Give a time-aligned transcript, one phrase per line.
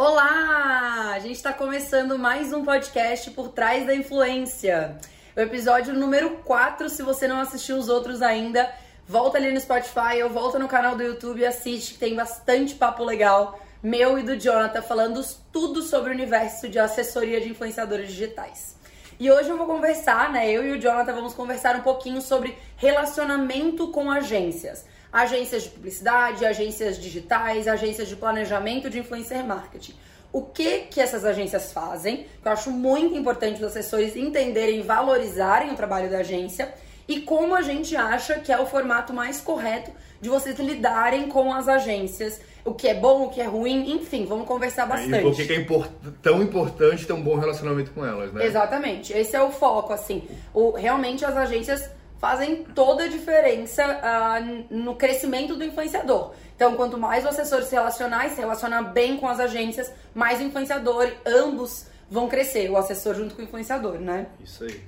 [0.00, 1.10] Olá!
[1.12, 4.96] A gente está começando mais um podcast por trás da influência.
[5.36, 8.72] O episódio número 4, se você não assistiu os outros ainda,
[9.08, 12.76] volta ali no Spotify ou volta no canal do YouTube e assiste, que tem bastante
[12.76, 15.20] papo legal, meu e do Jonathan, falando
[15.52, 18.76] tudo sobre o universo de assessoria de influenciadores digitais.
[19.18, 20.48] E hoje eu vou conversar, né?
[20.48, 24.86] Eu e o Jonathan vamos conversar um pouquinho sobre relacionamento com agências.
[25.12, 29.94] Agências de publicidade, agências digitais, agências de planejamento de influencer marketing.
[30.30, 32.26] O que que essas agências fazem?
[32.44, 36.72] Eu acho muito importante os assessores entenderem e valorizarem o trabalho da agência
[37.08, 39.90] e como a gente acha que é o formato mais correto
[40.20, 44.26] de vocês lidarem com as agências, o que é bom, o que é ruim, enfim,
[44.26, 45.16] vamos conversar bastante.
[45.16, 48.44] E por que é import tão importante ter um bom relacionamento com elas, né?
[48.44, 50.28] Exatamente, esse é o foco, assim.
[50.52, 56.32] O, realmente as agências fazem toda a diferença uh, no crescimento do influenciador.
[56.54, 60.40] Então, quanto mais o assessor se relacionar e se relacionar bem com as agências, mais
[60.40, 64.26] o influenciador, ambos vão crescer, o assessor junto com o influenciador, né?
[64.42, 64.80] Isso aí.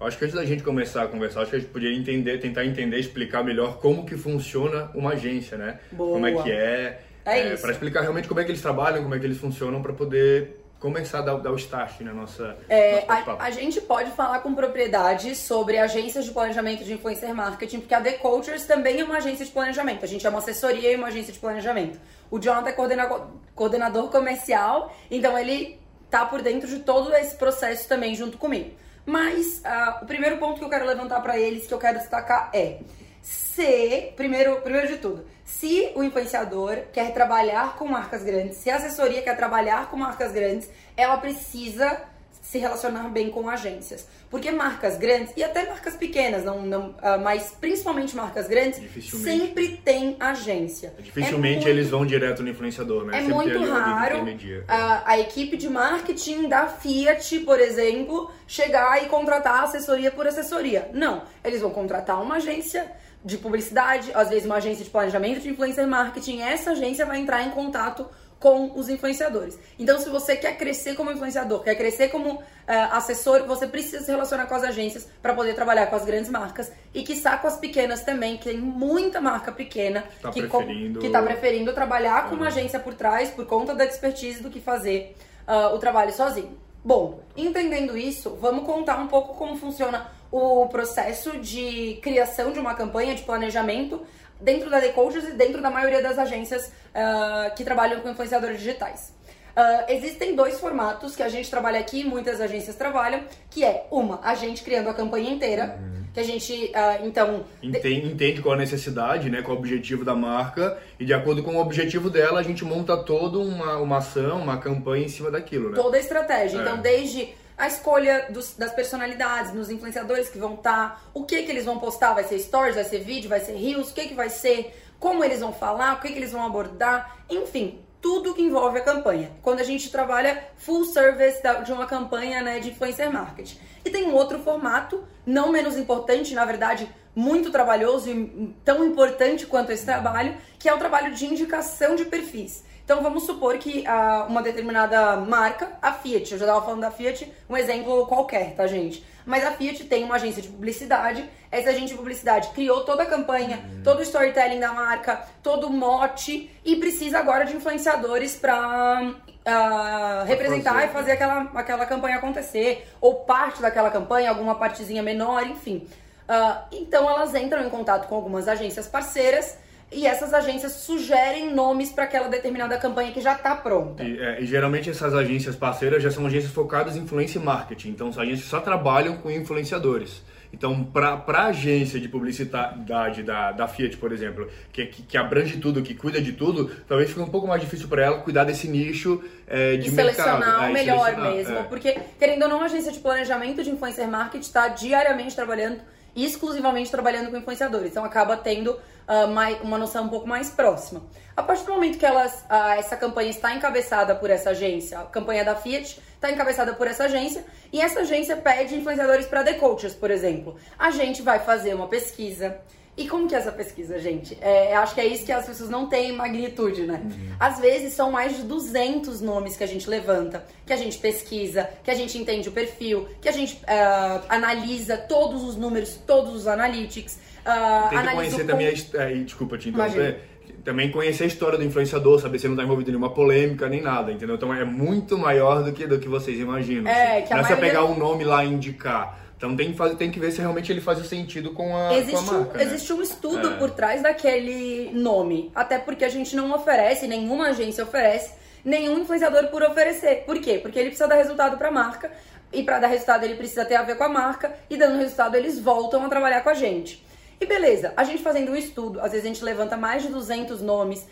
[0.00, 2.64] Acho que antes da gente começar a conversar, acho que a gente podia entender, tentar
[2.64, 5.78] entender, explicar melhor como que funciona uma agência, né?
[5.92, 6.14] Boa.
[6.14, 9.14] Como é que é, é, é para explicar realmente como é que eles trabalham, como
[9.14, 12.56] é que eles funcionam para poder começar a dar, dar, o start na nossa.
[12.68, 17.78] É, a, a, gente pode falar com propriedade sobre agências de planejamento de influencer marketing,
[17.78, 20.04] porque a The Cultures também é uma agência de planejamento.
[20.04, 22.00] A gente é uma assessoria e uma agência de planejamento.
[22.28, 25.78] O Jonathan é coordenador, coordenador comercial, então ele
[26.10, 28.72] tá por dentro de todo esse processo também junto comigo.
[29.06, 32.50] Mas uh, o primeiro ponto que eu quero levantar para eles, que eu quero destacar
[32.52, 32.80] é
[33.20, 38.76] se, primeiro, primeiro de tudo, se o influenciador quer trabalhar com marcas grandes, se a
[38.76, 42.02] assessoria quer trabalhar com marcas grandes, ela precisa
[42.42, 44.06] se relacionar bem com agências.
[44.28, 49.76] Porque marcas grandes, e até marcas pequenas, não, não, uh, mas principalmente marcas grandes, sempre
[49.76, 50.92] tem agência.
[50.98, 53.18] Dificilmente é muito, eles vão direto no influenciador, né?
[53.18, 54.26] É sempre muito raro
[54.68, 60.90] a, a equipe de marketing da Fiat, por exemplo, chegar e contratar assessoria por assessoria.
[60.92, 62.90] Não, eles vão contratar uma agência
[63.24, 67.42] de publicidade, às vezes uma agência de planejamento de influencer marketing, essa agência vai entrar
[67.42, 68.06] em contato
[68.42, 69.56] com os influenciadores.
[69.78, 72.42] Então, se você quer crescer como influenciador, quer crescer como uh,
[72.90, 76.72] assessor, você precisa se relacionar com as agências para poder trabalhar com as grandes marcas
[76.92, 81.06] e que com as pequenas também, que tem muita marca pequena tá que preferindo...
[81.06, 85.14] está preferindo trabalhar com uma agência por trás por conta da expertise do que fazer
[85.46, 86.58] uh, o trabalho sozinho.
[86.84, 92.74] Bom, entendendo isso, vamos contar um pouco como funciona o processo de criação de uma
[92.74, 94.00] campanha de planejamento
[94.40, 99.12] dentro da Decoders e dentro da maioria das agências uh, que trabalham com influenciadores digitais.
[99.54, 103.86] Uh, existem dois formatos que a gente trabalha aqui, e muitas agências trabalham, que é
[103.90, 106.04] uma, a gente criando a campanha inteira, uhum.
[106.14, 107.44] que a gente, uh, então...
[107.62, 111.56] Entende, entende, qual a necessidade, né, qual o objetivo da marca, e de acordo com
[111.56, 115.68] o objetivo dela, a gente monta toda uma, uma ação, uma campanha em cima daquilo,
[115.68, 115.76] né?
[115.76, 116.56] Toda a estratégia.
[116.56, 116.62] É.
[116.62, 121.44] Então, desde a escolha dos, das personalidades, nos influenciadores que vão estar, tá, o que
[121.44, 124.08] que eles vão postar, vai ser stories, vai ser vídeo, vai ser reels, o que
[124.08, 128.34] que vai ser, como eles vão falar, o que que eles vão abordar, enfim, tudo
[128.34, 129.30] que envolve a campanha.
[129.42, 133.56] Quando a gente trabalha full service de uma campanha né, de influencer marketing.
[133.84, 139.46] E tem um outro formato, não menos importante, na verdade, muito trabalhoso e tão importante
[139.46, 142.64] quanto esse trabalho, que é o trabalho de indicação de perfis.
[142.84, 146.90] Então vamos supor que uh, uma determinada marca, a Fiat, eu já estava falando da
[146.90, 149.04] Fiat, um exemplo qualquer, tá, gente?
[149.24, 153.06] Mas a Fiat tem uma agência de publicidade, essa agência de publicidade criou toda a
[153.06, 153.82] campanha, uhum.
[153.84, 159.14] todo o storytelling da marca, todo o mote e precisa agora de influenciadores para uh,
[159.44, 160.86] ah, representar fazer.
[160.86, 165.86] e fazer aquela, aquela campanha acontecer, ou parte daquela campanha, alguma partezinha menor, enfim.
[166.28, 169.56] Uh, então elas entram em contato com algumas agências parceiras
[169.92, 174.02] e essas agências sugerem nomes para aquela determinada campanha que já está pronta.
[174.02, 177.90] E, é, e, geralmente essas agências parceiras já são agências focadas em influência e marketing,
[177.90, 180.22] então são agências que só trabalham com influenciadores.
[180.52, 185.56] Então, para a agência de publicidade da, da Fiat, por exemplo, que, que, que, abrange
[185.56, 188.68] tudo, que cuida de tudo, talvez fique um pouco mais difícil para ela cuidar desse
[188.68, 190.14] nicho é, de e mercado.
[190.16, 191.56] Selecionar o melhor selecionar, mesmo.
[191.56, 191.62] É.
[191.62, 195.80] Porque, querendo ou não, a agência de planejamento de influencer marketing está diariamente trabalhando
[196.14, 197.90] exclusivamente trabalhando com influenciadores.
[197.90, 198.78] Então acaba tendo
[199.08, 201.02] uh, mais, uma noção um pouco mais próxima.
[201.36, 205.04] A partir do momento que elas, uh, essa campanha está encabeçada por essa agência, a
[205.04, 209.54] campanha da Fiat está encabeçada por essa agência, e essa agência pede influenciadores para The
[209.54, 210.56] Coaches, por exemplo.
[210.78, 212.60] A gente vai fazer uma pesquisa
[212.94, 214.36] e como que é essa pesquisa, gente?
[214.38, 217.00] É, acho que é isso que as pessoas não têm magnitude, né?
[217.02, 217.36] Uhum.
[217.40, 221.70] Às vezes são mais de 200 nomes que a gente levanta, que a gente pesquisa,
[221.82, 226.34] que a gente entende o perfil, que a gente uh, analisa todos os números, todos
[226.34, 227.18] os analytics.
[227.44, 230.20] Uh, Tem que conhecer também, a, é, desculpa te interromper,
[230.64, 233.68] também conhecer a história do influenciador, saber se ele não está envolvido em nenhuma polêmica
[233.68, 234.36] nem nada, entendeu?
[234.36, 236.90] Então é muito maior do que, do que vocês imaginam.
[236.90, 237.26] É, assim.
[237.26, 239.18] que a não é só pegar um nome lá e indicar.
[239.36, 241.94] Então tem que, fazer, tem que ver se realmente ele faz sentido com a, com
[241.94, 242.58] a Existe, um, marca.
[242.58, 242.64] né?
[242.64, 243.56] existe um estudo É.
[243.56, 245.50] por trás daquele nome.
[245.52, 248.34] Até porque a gente não oferece, nenhuma agência oferece,
[248.64, 250.22] nenhum influenciador por oferecer.
[250.24, 250.60] Por quê?
[250.62, 252.12] Porque ele precisa dar resultado para a marca.
[252.52, 254.54] E para dar resultado ele precisa ter a ver com a marca.
[254.70, 257.04] E dando resultado eles voltam a trabalhar com a gente.
[257.42, 260.62] E beleza, a gente fazendo um estudo, às vezes a gente levanta mais de 200
[260.62, 261.04] nomes,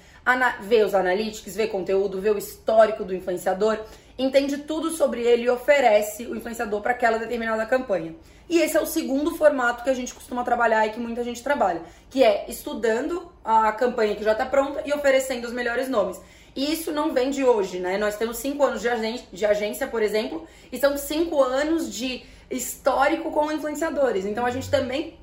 [0.61, 3.81] vê os analytics, vê conteúdo, vê o histórico do influenciador,
[4.17, 8.15] entende tudo sobre ele e oferece o influenciador para aquela determinada campanha.
[8.49, 11.43] E esse é o segundo formato que a gente costuma trabalhar e que muita gente
[11.43, 16.21] trabalha, que é estudando a campanha que já está pronta e oferecendo os melhores nomes.
[16.55, 17.99] E isso não vem de hoje, né?
[17.99, 22.23] Nós temos cinco anos de agência, de agência, por exemplo, e são cinco anos de
[22.49, 24.25] histórico com influenciadores.
[24.25, 25.19] Então a gente também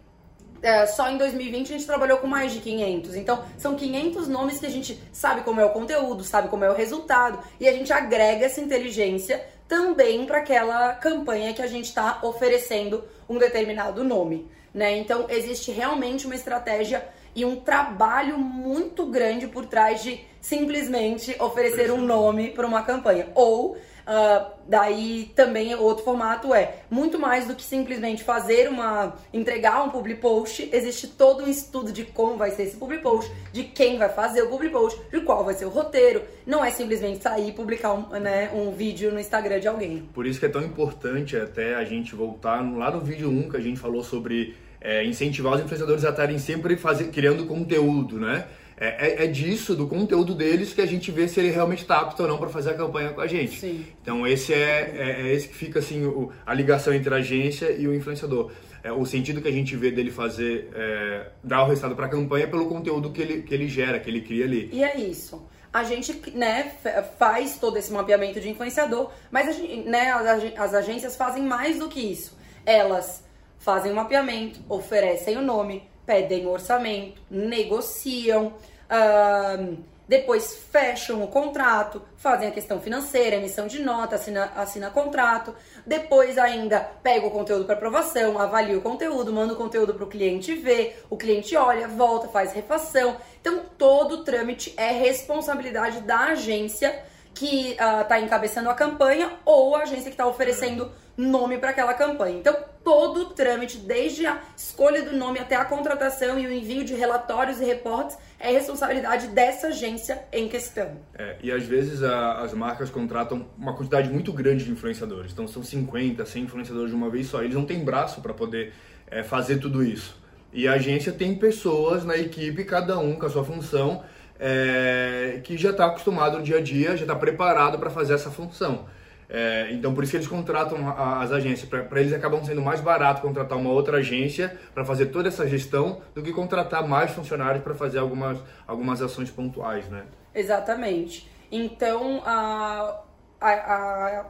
[0.61, 3.15] é, só em 2020 a gente trabalhou com mais de 500.
[3.15, 6.69] Então, são 500 nomes que a gente sabe como é o conteúdo, sabe como é
[6.69, 11.85] o resultado, e a gente agrega essa inteligência também para aquela campanha que a gente
[11.85, 14.49] está oferecendo um determinado nome.
[14.73, 14.97] Né?
[14.97, 21.91] Então, existe realmente uma estratégia e um trabalho muito grande por trás de simplesmente oferecer
[21.91, 23.27] um nome para uma campanha.
[23.35, 23.77] Ou
[24.09, 29.89] ah, daí também outro formato é muito mais do que simplesmente fazer uma entregar um
[29.89, 33.97] public post, existe todo um estudo de como vai ser esse public post, de quem
[33.97, 36.21] vai fazer o public post, de qual vai ser o roteiro.
[36.45, 40.07] Não é simplesmente sair e publicar um, né, um vídeo no Instagram de alguém.
[40.13, 43.57] Por isso que é tão importante até a gente voltar lá no vídeo 1 que
[43.57, 48.47] a gente falou sobre é, incentivar os influenciadores a estarem sempre fazer, criando conteúdo, né?
[48.79, 51.97] É, é, é disso, do conteúdo deles, que a gente vê se ele realmente está
[51.99, 53.59] apto ou não para fazer a campanha com a gente.
[53.59, 53.85] Sim.
[54.01, 57.71] Então esse é, é, é esse que fica assim o- a ligação entre a agência
[57.71, 58.51] e o influenciador.
[58.83, 62.09] É, o sentido que a gente vê dele fazer, é, dar o resultado para a
[62.09, 64.69] campanha é pelo conteúdo que ele, que ele gera, que ele cria ali.
[64.71, 65.43] E é isso.
[65.73, 70.73] A gente né, fa- faz todo esse mapeamento de influenciador, mas gente- né, as, as
[70.75, 72.37] agências fazem mais do que isso.
[72.63, 73.23] Elas
[73.57, 78.53] fazem o mapeamento, oferecem o nome, pedem orçamento, negociam,
[78.89, 79.75] ahn,
[80.07, 85.53] depois fecham o contrato, fazem a questão financeira, emissão de nota, assina, assina contrato,
[85.85, 90.07] depois ainda pega o conteúdo para aprovação, avalia o conteúdo, manda o conteúdo para o
[90.07, 93.17] cliente ver, o cliente olha, volta, faz refação.
[93.41, 97.03] Então todo o trâmite é responsabilidade da agência
[97.33, 102.37] que está encabeçando a campanha ou a agência que está oferecendo nome para aquela campanha.
[102.37, 106.83] Então, todo o trâmite, desde a escolha do nome até a contratação e o envio
[106.85, 110.91] de relatórios e reportes, é responsabilidade dessa agência em questão.
[111.15, 115.31] É, e às vezes a- as marcas contratam uma quantidade muito grande de influenciadores.
[115.33, 117.41] Então são 50, 100 influenciadores de uma vez só.
[117.41, 118.73] Eles não têm braço para poder
[119.09, 120.15] é, fazer tudo isso.
[120.53, 124.03] E a agência tem pessoas na equipe, cada um com a sua função,
[124.39, 128.29] é, que já está acostumado no dia a dia, já está preparado para fazer essa
[128.31, 128.85] função.
[129.29, 131.67] É, então por isso que eles contratam a- as agências.
[131.69, 136.01] Para eles acabam sendo mais barato contratar uma outra agência para fazer toda essa gestão
[136.15, 140.05] do que contratar mais funcionários para fazer algumas, algumas ações pontuais, né?
[140.33, 141.29] Exatamente.
[141.51, 143.01] Então, a,
[143.41, 144.25] a,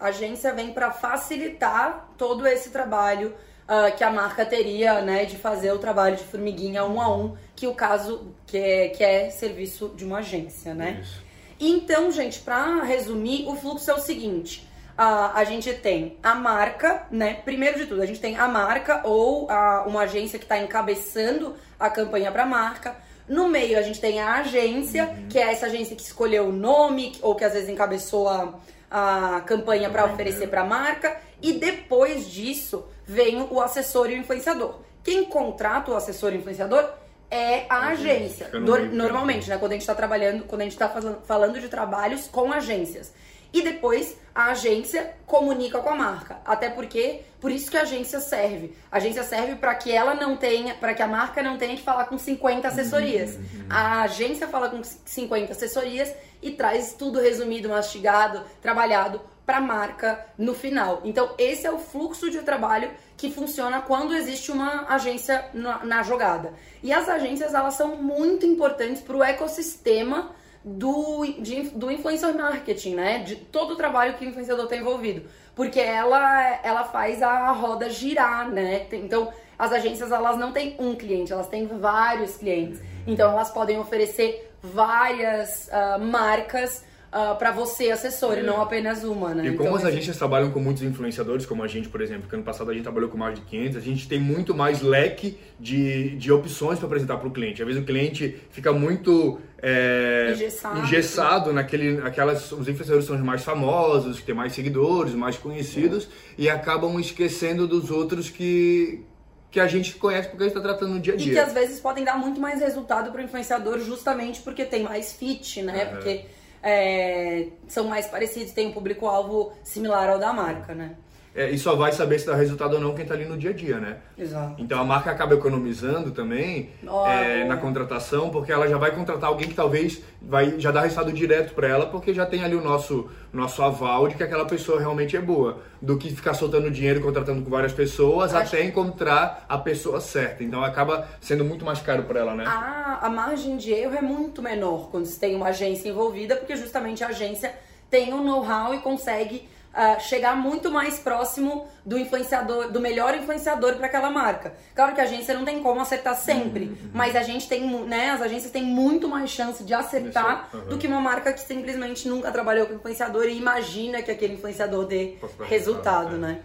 [0.00, 3.34] a agência vem para facilitar todo esse trabalho
[3.66, 7.36] ah, que a marca teria, né, de fazer o trabalho de formiguinha um a um,
[7.54, 10.98] que o caso que é, que é serviço de uma agência, né?
[11.02, 11.22] Isso.
[11.60, 14.66] Então, gente, para resumir, o fluxo é o seguinte:
[14.96, 17.34] a, a gente tem a marca, né?
[17.44, 21.54] Primeiro de tudo, a gente tem a marca ou a- uma agência que está encabeçando
[21.78, 22.96] a campanha para a marca.
[23.28, 27.12] No meio, a gente tem a agência, que é essa agência que escolheu o nome
[27.20, 28.54] ou que às vezes encabeçou a,
[28.90, 31.20] a campanha para oferecer para a marca.
[31.42, 34.76] E depois disso, vem o assessor e o influenciador.
[35.04, 36.88] Quem contrata o assessor e o influenciador
[37.30, 38.50] é a agência.
[38.92, 39.58] Normalmente, né?
[39.58, 40.88] Quando a gente está trabalhando, quando a gente está
[41.24, 43.12] falando de trabalhos com agências.
[43.52, 46.38] E depois a agência comunica com a marca.
[46.44, 48.76] Até porque, por isso que a agência serve.
[48.92, 51.82] A agência serve para que ela não tenha, para que a marca não tenha que
[51.82, 53.38] falar com 50 assessorias.
[53.70, 60.26] A agência fala com 50 assessorias e traz tudo resumido, mastigado, trabalhado para a marca
[60.36, 61.00] no final.
[61.04, 66.02] Então, esse é o fluxo de trabalho que funciona quando existe uma agência na, na
[66.02, 66.52] jogada.
[66.82, 72.94] E as agências, elas são muito importantes para o ecossistema do, de- do influencer marketing,
[72.96, 73.20] né?
[73.20, 75.26] De todo o trabalho que o influenciador está envolvido.
[75.54, 78.80] Porque ela, ela faz a roda girar, né?
[78.80, 82.82] Tem- Então, as agências, elas não têm um cliente, elas têm vários clientes.
[83.06, 88.40] Então, elas podem oferecer várias ah, marcas uh, para você, assessor, é.
[88.40, 89.46] e não apenas uma, né?
[89.46, 92.34] E como então, as agências trabalham com muitos influenciadores, como a gente, por exemplo, que
[92.34, 95.38] ano passado a gente trabalhou com mais de 500, a gente tem muito mais leque
[95.58, 97.62] de, de opções para apresentar para o cliente.
[97.62, 103.22] Às vezes o cliente fica muito é, engessado, engessado naquele, aquelas, os influenciadores são os
[103.22, 106.42] mais famosos, que têm mais seguidores, mais conhecidos, é.
[106.42, 109.04] e acabam esquecendo dos outros que
[109.50, 111.32] que a gente conhece porque a gente está tratando no dia a dia.
[111.32, 114.82] E que às vezes podem dar muito mais resultado para o influenciador justamente porque tem
[114.82, 115.86] mais fit, né?
[115.86, 116.26] Porque
[116.62, 120.96] é, são mais parecidos, tem um público-alvo similar ao da marca, né?
[121.38, 123.50] É, e só vai saber se dá resultado ou não quem está ali no dia
[123.50, 123.98] a dia, né?
[124.18, 124.56] Exato.
[124.58, 126.70] Então a marca acaba economizando também
[127.06, 131.12] é, na contratação, porque ela já vai contratar alguém que talvez vai já dar resultado
[131.12, 134.80] direto para ela, porque já tem ali o nosso, nosso aval de que aquela pessoa
[134.80, 138.56] realmente é boa, do que ficar soltando dinheiro e contratando com várias pessoas Acho...
[138.56, 140.42] até encontrar a pessoa certa.
[140.42, 142.46] Então acaba sendo muito mais caro para ela, né?
[142.48, 146.56] A, a margem de erro é muito menor quando você tem uma agência envolvida, porque
[146.56, 147.54] justamente a agência
[147.88, 153.14] tem o um know-how e consegue uh, chegar muito mais próximo do influenciador, do melhor
[153.14, 154.52] influenciador para aquela marca.
[154.74, 156.90] Claro que a agência não tem como acertar sempre, uhum, uhum.
[156.92, 160.68] mas a gente tem, né, as agências têm muito mais chance de acertar uhum.
[160.68, 164.84] do que uma marca que simplesmente nunca trabalhou com influenciador e imagina que aquele influenciador
[164.84, 165.16] dê
[165.48, 166.18] resultado, é.
[166.18, 166.40] né?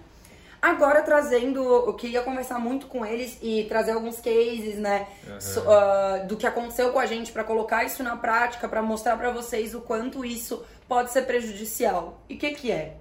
[0.61, 5.41] Agora trazendo, eu queria conversar muito com eles e trazer alguns cases, né, uhum.
[5.41, 9.17] so, uh, do que aconteceu com a gente para colocar isso na prática, para mostrar
[9.17, 12.21] para vocês o quanto isso pode ser prejudicial.
[12.29, 12.95] E o que que é?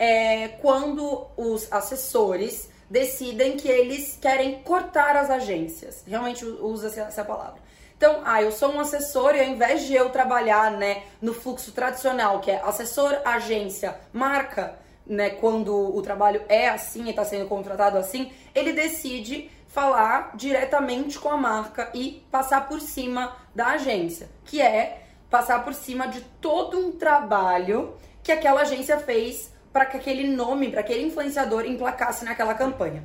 [0.00, 6.02] É quando os assessores decidem que eles querem cortar as agências.
[6.06, 7.60] Realmente usa essa palavra.
[7.98, 11.70] Então, ah, eu sou um assessor e ao invés de eu trabalhar, né, no fluxo
[11.72, 14.74] tradicional, que é assessor, agência, marca,
[15.06, 21.18] né, quando o trabalho é assim e está sendo contratado assim, ele decide falar diretamente
[21.18, 26.22] com a marca e passar por cima da agência, que é passar por cima de
[26.40, 32.24] todo um trabalho que aquela agência fez para que aquele nome, para aquele influenciador emplacasse
[32.24, 33.04] naquela campanha.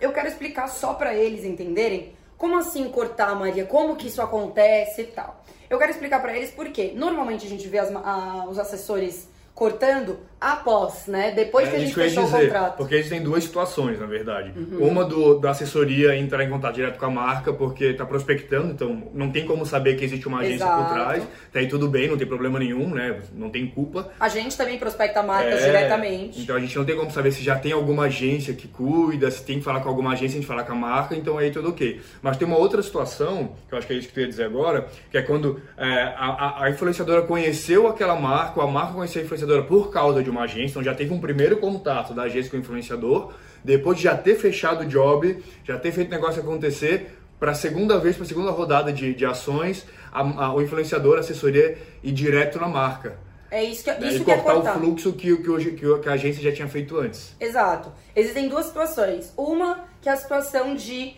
[0.00, 5.02] Eu quero explicar só para eles entenderem como assim cortar, Maria, como que isso acontece
[5.02, 5.42] e tal.
[5.68, 10.20] Eu quero explicar para eles porque normalmente a gente vê as, a, os assessores cortando
[10.52, 11.32] após, né?
[11.32, 12.76] Depois é, que a gente fechou dizer, o contrato.
[12.76, 14.52] Porque a gente tem duas situações, na verdade.
[14.56, 14.86] Uhum.
[14.86, 19.10] Uma do, da assessoria entrar em contato direto com a marca porque está prospectando, então
[19.12, 20.84] não tem como saber que existe uma agência Exato.
[20.84, 21.24] por trás.
[21.52, 23.20] Tá aí tudo bem, não tem problema nenhum, né?
[23.34, 24.12] Não tem culpa.
[24.20, 26.40] A gente também prospecta marcas é, diretamente.
[26.40, 29.42] Então a gente não tem como saber se já tem alguma agência que cuida, se
[29.44, 31.70] tem que falar com alguma agência, a gente falar com a marca, então aí tudo
[31.70, 32.00] ok.
[32.22, 34.44] Mas tem uma outra situação, que eu acho que é isso que tu ia dizer
[34.44, 39.22] agora, que é quando é, a, a influenciadora conheceu aquela marca, ou a marca conheceu
[39.22, 42.50] a influenciadora por causa de uma agência, então já teve um primeiro contato da agência
[42.50, 43.32] com o influenciador,
[43.64, 47.54] depois de já ter fechado o job, já ter feito o negócio acontecer, para a
[47.54, 51.76] segunda vez, para a segunda rodada de, de ações, a, a, o influenciador, a assessoria
[52.02, 53.18] ir direto na marca.
[53.50, 54.08] É isso que, né?
[54.08, 56.52] isso e que é cortar cortar o fluxo que, que, que, que a agência já
[56.52, 57.34] tinha feito antes.
[57.38, 57.92] Exato.
[58.14, 59.32] Existem duas situações.
[59.36, 61.14] Uma que é a situação de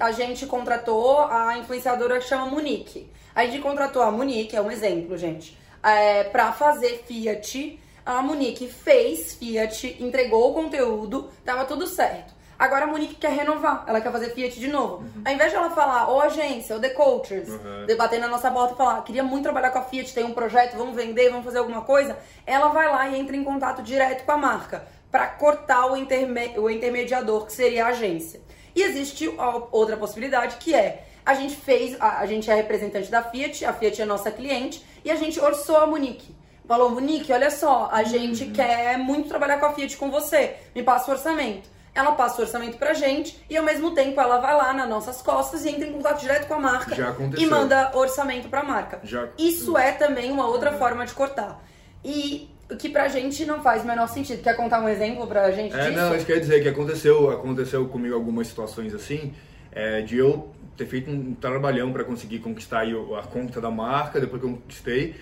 [0.00, 3.10] a gente contratou a influenciadora que chama Monique.
[3.34, 8.68] A gente contratou a Monique, é um exemplo, gente, é, para fazer Fiat a Monique
[8.68, 12.36] fez Fiat, entregou o conteúdo, tava tudo certo.
[12.56, 14.98] Agora a Monique quer renovar, ela quer fazer Fiat de novo.
[14.98, 15.22] Uhum.
[15.24, 17.84] Ao invés de ela falar, ô agência, ô The Coachers, uhum.
[17.84, 20.76] debater na nossa porta e falar, queria muito trabalhar com a Fiat, tem um projeto,
[20.76, 24.32] vamos vender, vamos fazer alguma coisa, ela vai lá e entra em contato direto com
[24.32, 28.40] a marca para cortar o, interme o intermediador, que seria a agência.
[28.74, 29.28] E existe
[29.72, 33.72] outra possibilidade que é a gente fez, a, a gente é representante da Fiat, a
[33.72, 36.35] Fiat é nossa cliente, e a gente orçou a Monique
[36.66, 38.52] falou, Monique, olha só, a gente uhum.
[38.52, 41.68] quer muito trabalhar com a Fiat com você, me passa o orçamento.
[41.94, 45.22] Ela passa o orçamento pra gente e ao mesmo tempo ela vai lá nas nossas
[45.22, 46.94] costas e entra em contato direto com a marca
[47.38, 49.00] e manda orçamento pra marca.
[49.02, 49.28] Já...
[49.38, 50.78] Isso é também uma outra uhum.
[50.78, 51.64] forma de cortar.
[52.04, 54.42] E o que pra gente não faz o menor sentido.
[54.42, 55.96] Quer contar um exemplo pra gente é, disso?
[55.96, 59.32] Não, isso quer dizer que aconteceu, aconteceu comigo algumas situações assim,
[59.72, 64.42] é, de eu ter feito um trabalhão para conseguir conquistar a conta da marca, depois
[64.42, 65.14] que eu conquistei,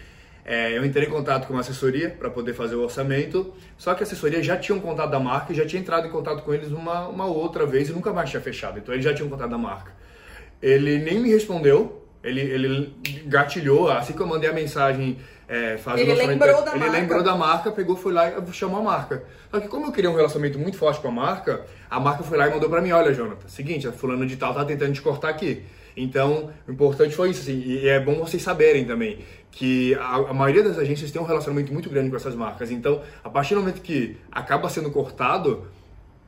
[0.45, 4.03] é, eu entrei em contato com uma assessoria para poder fazer o orçamento, só que
[4.03, 6.53] a assessoria já tinha um contato da marca e já tinha entrado em contato com
[6.53, 8.79] eles uma, uma outra vez e nunca mais tinha fechado.
[8.79, 9.93] Então ele já tinha um contato da marca.
[10.61, 12.95] Ele nem me respondeu, ele, ele
[13.27, 16.99] gatilhou, assim que eu mandei a mensagem é, ele lembrou da ele marca.
[16.99, 19.25] lembrou da marca, pegou, foi lá e chamou a marca.
[19.51, 22.39] Só que como eu queria um relacionamento muito forte com a marca, a marca foi
[22.39, 25.03] lá e mandou para mim, olha, Jonathan, seguinte, a fulano de tal tá tentando te
[25.03, 25.63] cortar aqui.
[25.97, 29.19] Então, o importante foi isso, assim, e é bom vocês saberem também
[29.51, 32.71] que a, a, maioria das agências tem um relacionamento muito grande com essas marcas.
[32.73, 35.69] Então, a partir do momento que acaba sendo cortado,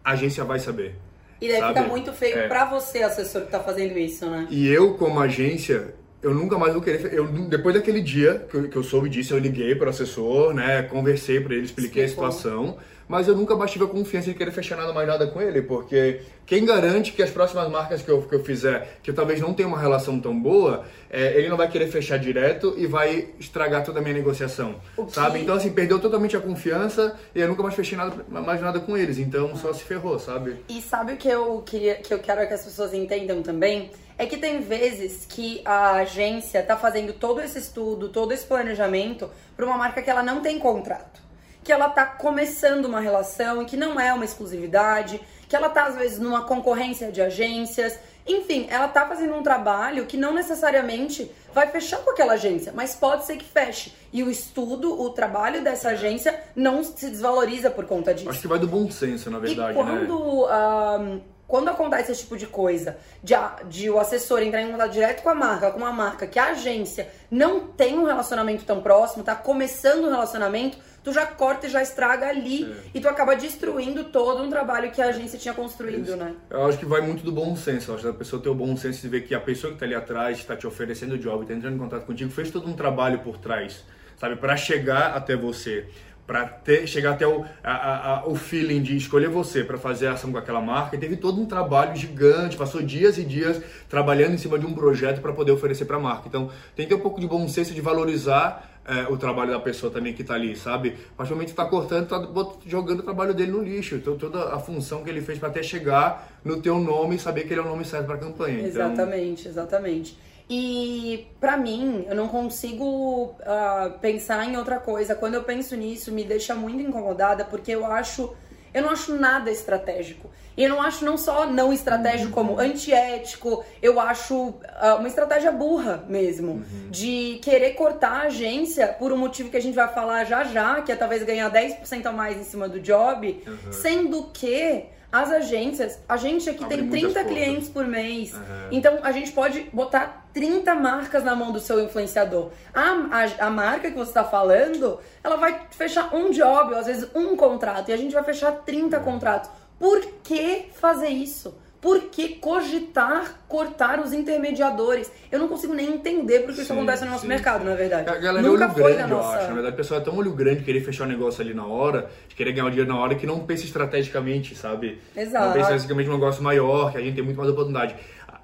[0.04, 0.94] a agência vai saber.
[1.40, 1.74] E daí sabe?
[1.74, 2.48] fica muito feio é.
[2.48, 4.46] para você, assessor, que tá fazendo isso, né?
[4.48, 7.12] E eu, como agência, eu nunca mais vou querer.
[7.12, 10.54] Eu, depois daquele dia que eu, que eu soube disso, eu liguei para o assessor,
[10.54, 10.82] né?
[10.84, 12.28] Conversei para ele, expliquei Explicou.
[12.28, 15.26] a situação mas eu nunca mais tive a confiança de querer fechar nada mais nada
[15.26, 19.10] com ele, porque quem garante que as próximas marcas que eu, que eu fizer, que
[19.10, 22.74] eu talvez não tenha uma relação tão boa, é, ele não vai querer fechar direto
[22.76, 24.76] e vai estragar toda a minha negociação,
[25.08, 25.40] sabe?
[25.40, 28.96] Então, assim, perdeu totalmente a confiança e eu nunca mais fechei nada, mais nada com
[28.96, 30.56] eles, então só se ferrou, sabe?
[30.68, 33.90] E sabe o que eu, queria, que eu quero que as pessoas entendam também?
[34.18, 39.28] É que tem vezes que a agência tá fazendo todo esse estudo, todo esse planejamento
[39.54, 41.25] para uma marca que ela não tem contrato
[41.66, 45.86] que ela tá começando uma relação e que não é uma exclusividade, que ela tá
[45.86, 47.98] às vezes numa concorrência de agências.
[48.24, 52.94] Enfim, ela tá fazendo um trabalho que não necessariamente vai fechar com aquela agência, mas
[52.94, 53.92] pode ser que feche.
[54.12, 58.30] E o estudo, o trabalho dessa agência não se desvaloriza por conta disso.
[58.30, 59.72] Acho que vai do bom senso, na verdade.
[59.72, 61.20] E quando, né?
[61.46, 63.34] Quando acontece esse tipo de coisa, de,
[63.68, 66.50] de o assessor entrar em contato direto com a marca, com uma marca que a
[66.50, 71.70] agência não tem um relacionamento tão próximo, tá começando um relacionamento, tu já corta e
[71.70, 72.90] já estraga ali é.
[72.94, 76.16] e tu acaba destruindo todo um trabalho que a agência tinha construído, Isso.
[76.16, 76.34] né?
[76.50, 77.92] Eu acho que vai muito do bom senso.
[77.92, 79.76] Eu acho que a pessoa ter o bom senso de ver que a pessoa que
[79.76, 82.68] está ali atrás está te oferecendo o job, está entrando em contato contigo, fez todo
[82.68, 83.84] um trabalho por trás,
[84.18, 85.88] sabe, para chegar até você
[86.26, 90.32] para chegar até o, a, a, o feeling de escolher você para fazer a ação
[90.32, 90.96] com aquela marca.
[90.96, 94.74] E teve todo um trabalho gigante, passou dias e dias trabalhando em cima de um
[94.74, 96.28] projeto para poder oferecer para a marca.
[96.28, 99.58] Então tem que ter um pouco de bom senso de valorizar é, o trabalho da
[99.58, 100.92] pessoa também que está ali, sabe?
[100.92, 103.96] Que está cortando, está jogando o trabalho dele no lixo.
[103.96, 107.44] Então, toda a função que ele fez para até chegar no teu nome e saber
[107.46, 108.64] que ele é o nome certo para a campanha.
[108.64, 109.52] Exatamente, então...
[109.52, 110.16] exatamente.
[110.48, 115.14] E para mim, eu não consigo uh, pensar em outra coisa.
[115.14, 118.32] Quando eu penso nisso, me deixa muito incomodada, porque eu acho
[118.76, 120.30] eu não acho nada estratégico.
[120.54, 125.50] E eu não acho não só não estratégico como antiético, eu acho uh, uma estratégia
[125.50, 126.52] burra mesmo.
[126.52, 126.90] Uhum.
[126.90, 130.82] De querer cortar a agência por um motivo que a gente vai falar já já,
[130.82, 133.72] que é talvez ganhar 10% a mais em cima do job, uhum.
[133.72, 134.84] sendo que
[135.22, 138.32] as agências, a gente aqui Abre tem 30 clientes por mês.
[138.34, 138.68] Uhum.
[138.70, 142.50] Então a gente pode botar 30 marcas na mão do seu influenciador.
[142.74, 146.86] A, a, a marca que você está falando, ela vai fechar um job, ou às
[146.86, 149.04] vezes um contrato, e a gente vai fechar 30 uhum.
[149.04, 149.50] contratos.
[149.78, 151.56] Por que fazer isso?
[151.86, 155.08] Por que cogitar cortar os intermediadores?
[155.30, 157.68] Eu não consigo nem entender porque sim, isso acontece no nosso sim, mercado, sim.
[157.68, 158.10] na verdade.
[158.10, 159.28] A galera Nunca é olho foi grande, nossa...
[159.28, 159.46] eu acho.
[159.46, 162.10] Na verdade, o pessoal é tão olho grande querer fechar o negócio ali na hora,
[162.26, 165.00] de querer ganhar o dinheiro na hora, que não pensa estrategicamente, sabe?
[165.16, 165.46] Exato.
[165.46, 167.94] Não pensa estrategicamente um negócio maior, que a gente tem muito mais oportunidade.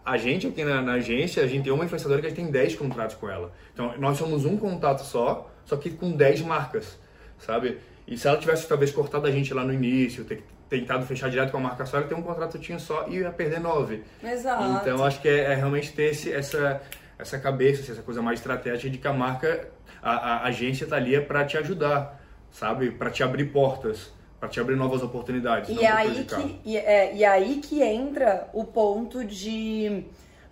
[0.07, 2.49] A gente aqui na, na agência, a gente tem uma influenciadora que a gente tem
[2.49, 3.53] 10 contratos com ela.
[3.75, 6.97] Então, nós somos um contato só, só que com 10 marcas,
[7.41, 7.79] sabe?
[8.07, 11.51] E se ela tivesse talvez cortado a gente lá no início, ter tentado fechar direto
[11.51, 14.03] com a marca só, ele tem um contrato tinha só e ia perder nove.
[14.25, 14.81] Exato.
[14.81, 16.81] Então acho que é, é realmente ter esse, essa,
[17.19, 19.69] essa cabeça, essa coisa mais estratégica de que a marca,
[20.03, 22.19] a, a agência está ali é para te ajudar,
[22.51, 22.91] sabe?
[22.91, 25.71] Para te abrir portas para te abrir novas oportunidades.
[25.71, 30.05] E é aí que e, é, e aí que entra o ponto de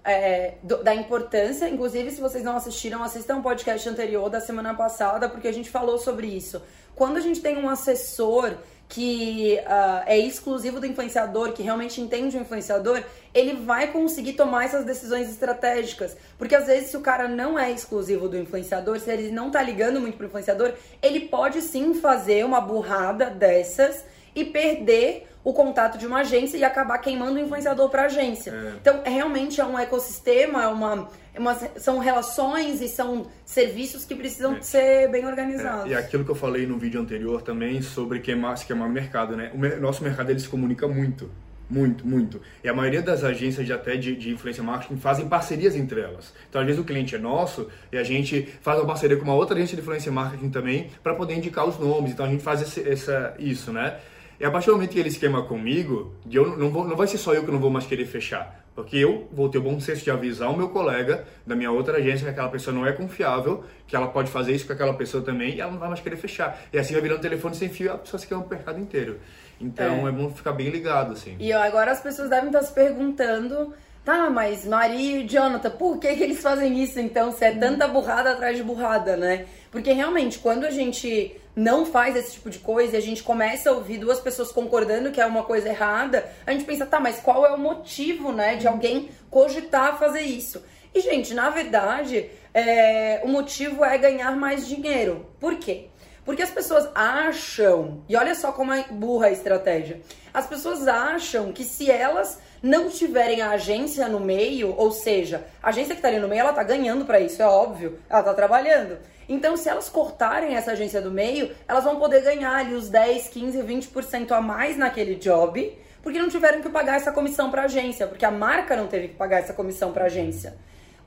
[0.05, 1.69] é, do, da importância.
[1.69, 5.69] Inclusive, se vocês não assistiram, assistam o podcast anterior da semana passada, porque a gente
[5.69, 6.63] falou sobre isso.
[6.95, 8.55] Quando a gente tem um assessor
[8.91, 13.01] que uh, é exclusivo do influenciador, que realmente entende o influenciador,
[13.33, 16.17] ele vai conseguir tomar essas decisões estratégicas.
[16.37, 19.63] Porque às vezes, se o cara não é exclusivo do influenciador, se ele não tá
[19.63, 25.99] ligando muito pro influenciador, ele pode sim fazer uma burrada dessas e perder o contato
[25.99, 28.51] de uma agência e acabar queimando o influenciador para a agência.
[28.51, 28.73] É.
[28.81, 34.05] Então, é, realmente é um ecossistema, é uma, é uma, são relações e são serviços
[34.05, 34.63] que precisam é.
[34.63, 35.87] ser bem organizados.
[35.87, 35.95] É.
[35.95, 39.37] E aquilo que eu falei no vídeo anterior também sobre queimar, se queimar no mercado,
[39.37, 39.51] né?
[39.55, 41.31] O nosso mercado ele se comunica muito.
[41.71, 42.41] Muito, muito.
[42.65, 46.35] E a maioria das agências de até de, de influência marketing fazem parcerias entre elas.
[46.49, 49.35] Então, às vezes, o cliente é nosso e a gente faz uma parceria com uma
[49.35, 52.11] outra agência de influência marketing também para poder indicar os nomes.
[52.11, 53.99] Então, a gente faz esse, essa, isso, né?
[54.41, 57.19] E a partir do momento que ele esquema comigo, eu não, vou, não vai ser
[57.19, 58.65] só eu que não vou mais querer fechar.
[58.75, 61.99] Porque eu vou ter o bom senso de avisar o meu colega da minha outra
[61.99, 65.23] agência que aquela pessoa não é confiável, que ela pode fazer isso com aquela pessoa
[65.23, 66.59] também e ela não vai mais querer fechar.
[66.73, 69.21] E assim vai virando telefone sem fio e a pessoa se queima o mercado inteiro.
[69.61, 70.11] Então é.
[70.11, 71.37] é bom ficar bem ligado, assim.
[71.39, 73.75] E agora as pessoas devem estar se perguntando
[74.05, 77.31] Tá, mas Maria e Jonathan, por que, que eles fazem isso então?
[77.33, 79.47] Se é tanta burrada atrás de burrada, né?
[79.71, 83.69] Porque realmente, quando a gente não faz esse tipo de coisa e a gente começa
[83.69, 87.21] a ouvir duas pessoas concordando que é uma coisa errada, a gente pensa, tá, mas
[87.21, 90.65] qual é o motivo, né, de alguém cogitar fazer isso?
[90.95, 95.27] E, gente, na verdade, é, o motivo é ganhar mais dinheiro.
[95.39, 95.89] Por quê?
[96.31, 100.01] Porque as pessoas acham, e olha só como é burra a estratégia.
[100.33, 105.71] As pessoas acham que se elas não tiverem a agência no meio, ou seja, a
[105.71, 108.33] agência que tá ali no meio, ela tá ganhando para isso, é óbvio, ela tá
[108.33, 108.99] trabalhando.
[109.29, 113.27] Então, se elas cortarem essa agência do meio, elas vão poder ganhar ali os 10,
[113.27, 118.07] 15, 20% a mais naquele job, porque não tiveram que pagar essa comissão para agência,
[118.07, 120.55] porque a marca não teve que pagar essa comissão para agência.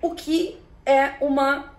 [0.01, 1.72] O que é uma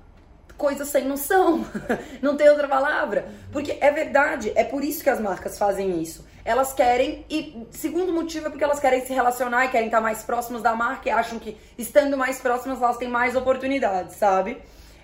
[0.56, 1.64] coisa sem noção.
[2.22, 3.28] Não tem outra palavra.
[3.52, 6.24] Porque é verdade, é por isso que as marcas fazem isso.
[6.44, 10.22] Elas querem, e segundo motivo é porque elas querem se relacionar e querem estar mais
[10.22, 14.58] próximas da marca e acham que estando mais próximas elas têm mais oportunidades, sabe?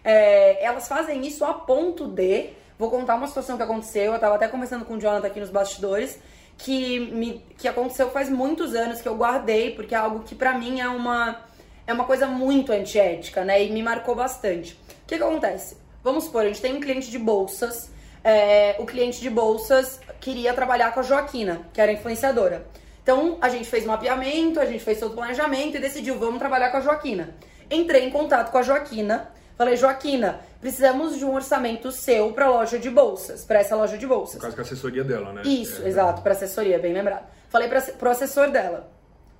[0.04, 2.50] É, elas fazem isso a ponto de.
[2.78, 5.50] Vou contar uma situação que aconteceu, eu tava até conversando com o Jonathan aqui nos
[5.50, 6.18] bastidores,
[6.56, 10.54] que, me, que aconteceu faz muitos anos, que eu guardei, porque é algo que pra
[10.54, 11.40] mim é uma,
[11.86, 13.62] é uma coisa muito antiética, né?
[13.62, 14.78] E me marcou bastante.
[15.10, 15.76] O que, que acontece?
[16.04, 17.90] Vamos supor, a gente tem um cliente de bolsas,
[18.22, 22.64] é, o cliente de bolsas queria trabalhar com a Joaquina, que era influenciadora.
[23.02, 26.70] Então a gente fez mapeamento, a gente fez todo o planejamento e decidiu, vamos trabalhar
[26.70, 27.34] com a Joaquina.
[27.68, 32.78] Entrei em contato com a Joaquina Falei, Joaquina, precisamos de um orçamento seu para loja
[32.78, 34.36] de bolsas, para essa loja de bolsas.
[34.36, 35.42] Por causa da assessoria dela, né?
[35.44, 37.26] Isso, é, exato, para assessoria, bem lembrado.
[37.50, 38.90] Falei para pro assessor dela.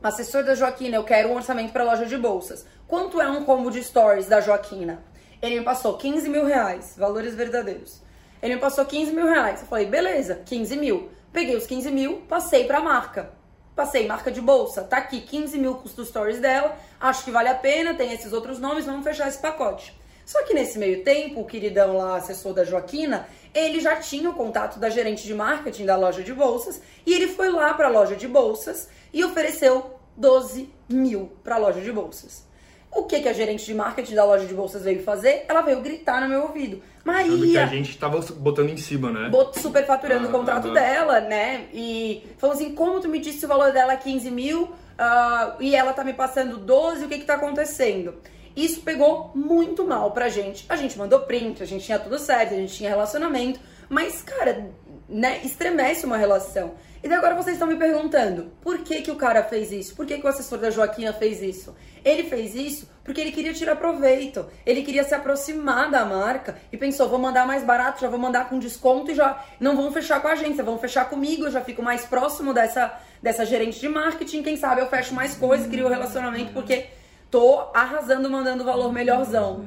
[0.03, 2.67] Assessor da Joaquina, eu quero um orçamento para loja de bolsas.
[2.87, 4.99] Quanto é um combo de stories da Joaquina?
[5.43, 8.03] Ele me passou 15 mil reais, valores verdadeiros.
[8.43, 9.61] Ele me passou 15 mil reais.
[9.61, 11.11] Eu falei, beleza, 15 mil.
[11.33, 13.31] Peguei os 15 mil, passei pra marca.
[13.75, 17.55] Passei marca de bolsa, tá aqui 15 mil custo stories dela, acho que vale a
[17.55, 19.99] pena, tem esses outros nomes, vamos fechar esse pacote.
[20.27, 24.35] Só que nesse meio tempo, o queridão lá, assessor da Joaquina, ele já tinha o
[24.35, 27.91] contato da gerente de marketing da loja de bolsas e ele foi lá para a
[27.91, 32.50] loja de bolsas e ofereceu 12 mil para a loja de bolsas.
[32.93, 35.45] O que, que a gerente de marketing da loja de bolsas veio fazer?
[35.49, 36.83] Ela veio gritar no meu ouvido.
[37.05, 37.37] Maria!
[37.37, 39.31] que a gente tava botando em cima, né?
[39.55, 41.67] Superfaturando ah, o contrato ah, dela, né?
[41.73, 45.75] E falou assim: como tu me disse o valor dela é 15 mil uh, e
[45.75, 48.15] ela tá me passando 12, o que que tá acontecendo?
[48.57, 50.67] Isso pegou muito mal pra gente.
[50.69, 54.71] A gente mandou print, a gente tinha tudo certo, a gente tinha relacionamento, mas, cara,
[55.11, 56.75] né, estremece uma relação.
[57.03, 59.97] E daí agora vocês estão me perguntando, por que que o cara fez isso?
[59.97, 61.75] Por que que o assessor da Joaquina fez isso?
[62.05, 66.77] Ele fez isso porque ele queria tirar proveito, ele queria se aproximar da marca e
[66.77, 70.21] pensou, vou mandar mais barato, já vou mandar com desconto e já não vão fechar
[70.21, 73.89] com a agência, vão fechar comigo, eu já fico mais próximo dessa, dessa gerente de
[73.89, 76.87] marketing, quem sabe eu fecho mais coisas, crio um relacionamento, porque
[77.31, 79.67] tô arrasando, mandando valor melhorzão.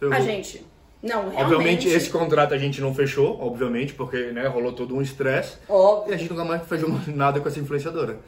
[0.00, 0.12] Uhum.
[0.12, 0.64] A gente.
[1.06, 1.42] Não, realmente.
[1.42, 5.56] Obviamente, esse contrato a gente não fechou, obviamente, porque né, rolou todo um estresse.
[6.08, 8.18] E a gente nunca mais fechou nada com essa influenciadora.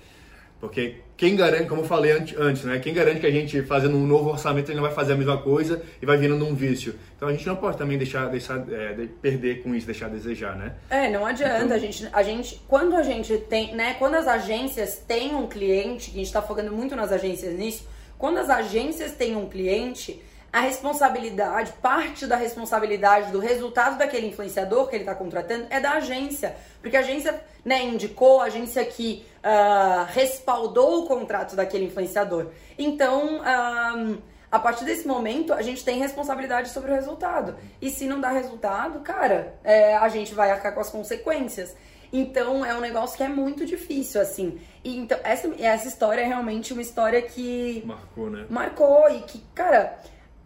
[0.60, 2.80] Porque quem garante, como eu falei antes, né?
[2.80, 5.38] Quem garante que a gente fazendo um novo orçamento ele não vai fazer a mesma
[5.38, 6.96] coisa e vai virando um vício.
[7.16, 10.08] Então a gente não pode também deixar, deixar é, de perder com isso, deixar a
[10.08, 10.74] desejar, né?
[10.90, 11.64] É, não adianta.
[11.64, 11.76] Então...
[11.76, 13.94] A, gente, a gente, quando a gente tem, né?
[14.00, 17.88] Quando as agências têm um cliente, que a gente está focando muito nas agências nisso,
[18.18, 20.20] quando as agências têm um cliente,
[20.52, 25.92] a responsabilidade, parte da responsabilidade do resultado daquele influenciador que ele está contratando é da
[25.92, 26.56] agência.
[26.80, 32.46] Porque a agência né, indicou, a agência que uh, respaldou o contrato daquele influenciador.
[32.78, 37.54] Então, uh, a partir desse momento, a gente tem responsabilidade sobre o resultado.
[37.80, 41.76] E se não dá resultado, cara, é, a gente vai arcar com as consequências.
[42.10, 44.58] Então é um negócio que é muito difícil, assim.
[44.82, 47.82] E, então, essa, essa história é realmente uma história que.
[47.84, 48.46] Marcou, né?
[48.48, 49.98] Marcou e que, cara,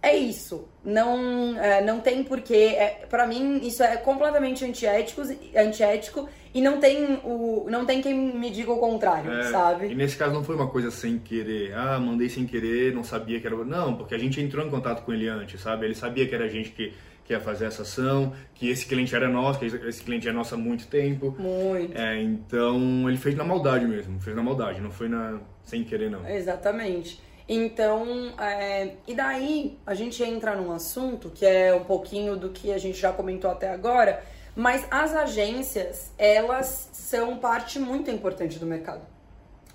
[0.02, 0.68] é isso.
[0.84, 2.74] Não, é, não tem porquê.
[2.76, 5.22] É, para mim, isso é completamente antiético,
[5.56, 9.86] antiético e não tem, o, não tem quem me diga o contrário, é, sabe?
[9.86, 11.72] E nesse caso não foi uma coisa sem querer.
[11.74, 13.56] Ah, mandei sem querer, não sabia que era.
[13.64, 15.86] Não, porque a gente entrou em contato com ele antes, sabe?
[15.86, 16.92] Ele sabia que era a gente que,
[17.24, 20.56] que ia fazer essa ação, que esse cliente era nosso, que esse cliente é nosso
[20.56, 21.34] há muito tempo.
[21.38, 21.96] Muito.
[21.96, 26.10] É, então ele fez na maldade mesmo, fez na maldade, não foi na sem querer
[26.10, 26.28] não.
[26.28, 27.20] Exatamente.
[27.48, 32.72] Então, é, e daí a gente entra num assunto que é um pouquinho do que
[32.72, 34.24] a gente já comentou até agora,
[34.54, 39.02] mas as agências, elas são parte muito importante do mercado.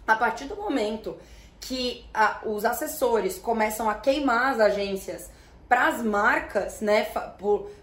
[0.08, 1.18] A partir do momento
[1.60, 5.30] que a, os assessores começam a queimar as agências
[5.68, 7.08] para as marcas, né,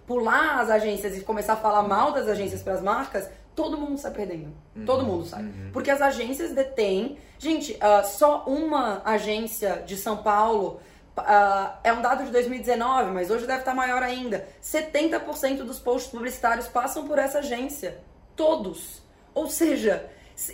[0.06, 3.98] pular as agências e começar a falar mal das agências para as marcas, todo mundo
[3.98, 4.52] sai perdendo.
[4.76, 5.42] Uhum, todo mundo sai.
[5.42, 5.70] Uhum.
[5.72, 7.18] Porque as agências detêm.
[7.38, 10.80] Gente, uh, só uma agência de São Paulo.
[11.16, 14.44] Uh, é um dado de 2019, mas hoje deve estar maior ainda.
[14.62, 17.98] 70% dos posts publicitários passam por essa agência.
[18.34, 19.00] Todos.
[19.32, 20.04] Ou seja,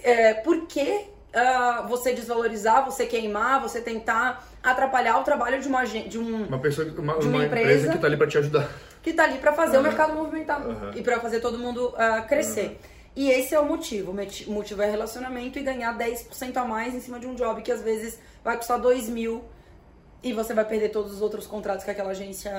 [0.03, 5.85] é, por que uh, você desvalorizar, você queimar, você tentar atrapalhar o trabalho de uma,
[5.85, 8.69] de um, uma pessoa, uma, uma empresa, empresa que está ali para te ajudar.
[9.03, 9.83] que tá ali para fazer Uhum.
[9.83, 10.91] o mercado movimentar Uhum.
[10.95, 12.79] e para fazer todo mundo ah, crescer.
[13.17, 14.13] E esse é o motivo.
[14.13, 17.73] O motivo é relacionamento e ganhar 10% a mais em cima de um job que
[17.73, 19.45] às vezes vai custar 2 mil
[20.23, 22.53] e você vai perder todos os outros contratos que aquela agência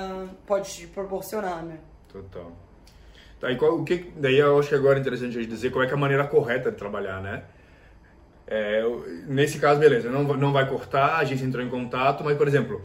[0.46, 1.78] pode te proporcionar, né?
[2.08, 2.52] Total.
[3.40, 5.70] Tá, e qual, o que, daí eu acho que agora é interessante a gente dizer
[5.70, 7.44] qual é, é a maneira correta de trabalhar, né?
[8.46, 8.82] É,
[9.26, 12.82] nesse caso, beleza, não, não vai cortar, a agência entrou em contato, mas, por exemplo,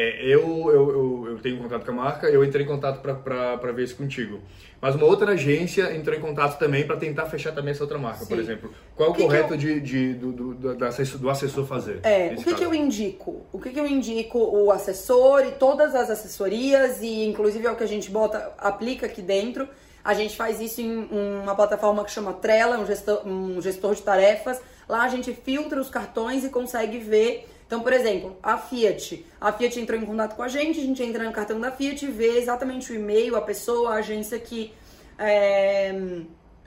[0.00, 3.72] é, eu, eu, eu, eu tenho contato com a marca, eu entrei em contato para
[3.72, 4.40] ver isso contigo.
[4.80, 8.20] Mas uma outra agência entrou em contato também para tentar fechar também essa outra marca,
[8.24, 8.40] por Sim.
[8.40, 8.70] exemplo.
[8.94, 11.66] Qual é o, que que correto eu- de, de- do, do, do, assessor, do assessor
[11.66, 11.98] fazer?
[12.04, 13.44] É, o que, que eu indico?
[13.52, 17.74] O que, que eu indico o assessor e todas as assessorias, e inclusive é o
[17.74, 19.68] que a gente bota, aplica aqui dentro.
[20.04, 21.08] A gente faz isso em
[21.42, 24.60] uma plataforma que chama Trello, um gestor, um gestor de tarefas.
[24.88, 27.46] Lá a gente filtra os cartões e consegue ver.
[27.68, 29.26] Então, por exemplo, a Fiat.
[29.38, 32.02] A Fiat entrou em contato com a gente, a gente entra no cartão da Fiat
[32.02, 34.72] e vê exatamente o e-mail, a pessoa, a agência que
[35.18, 35.94] é,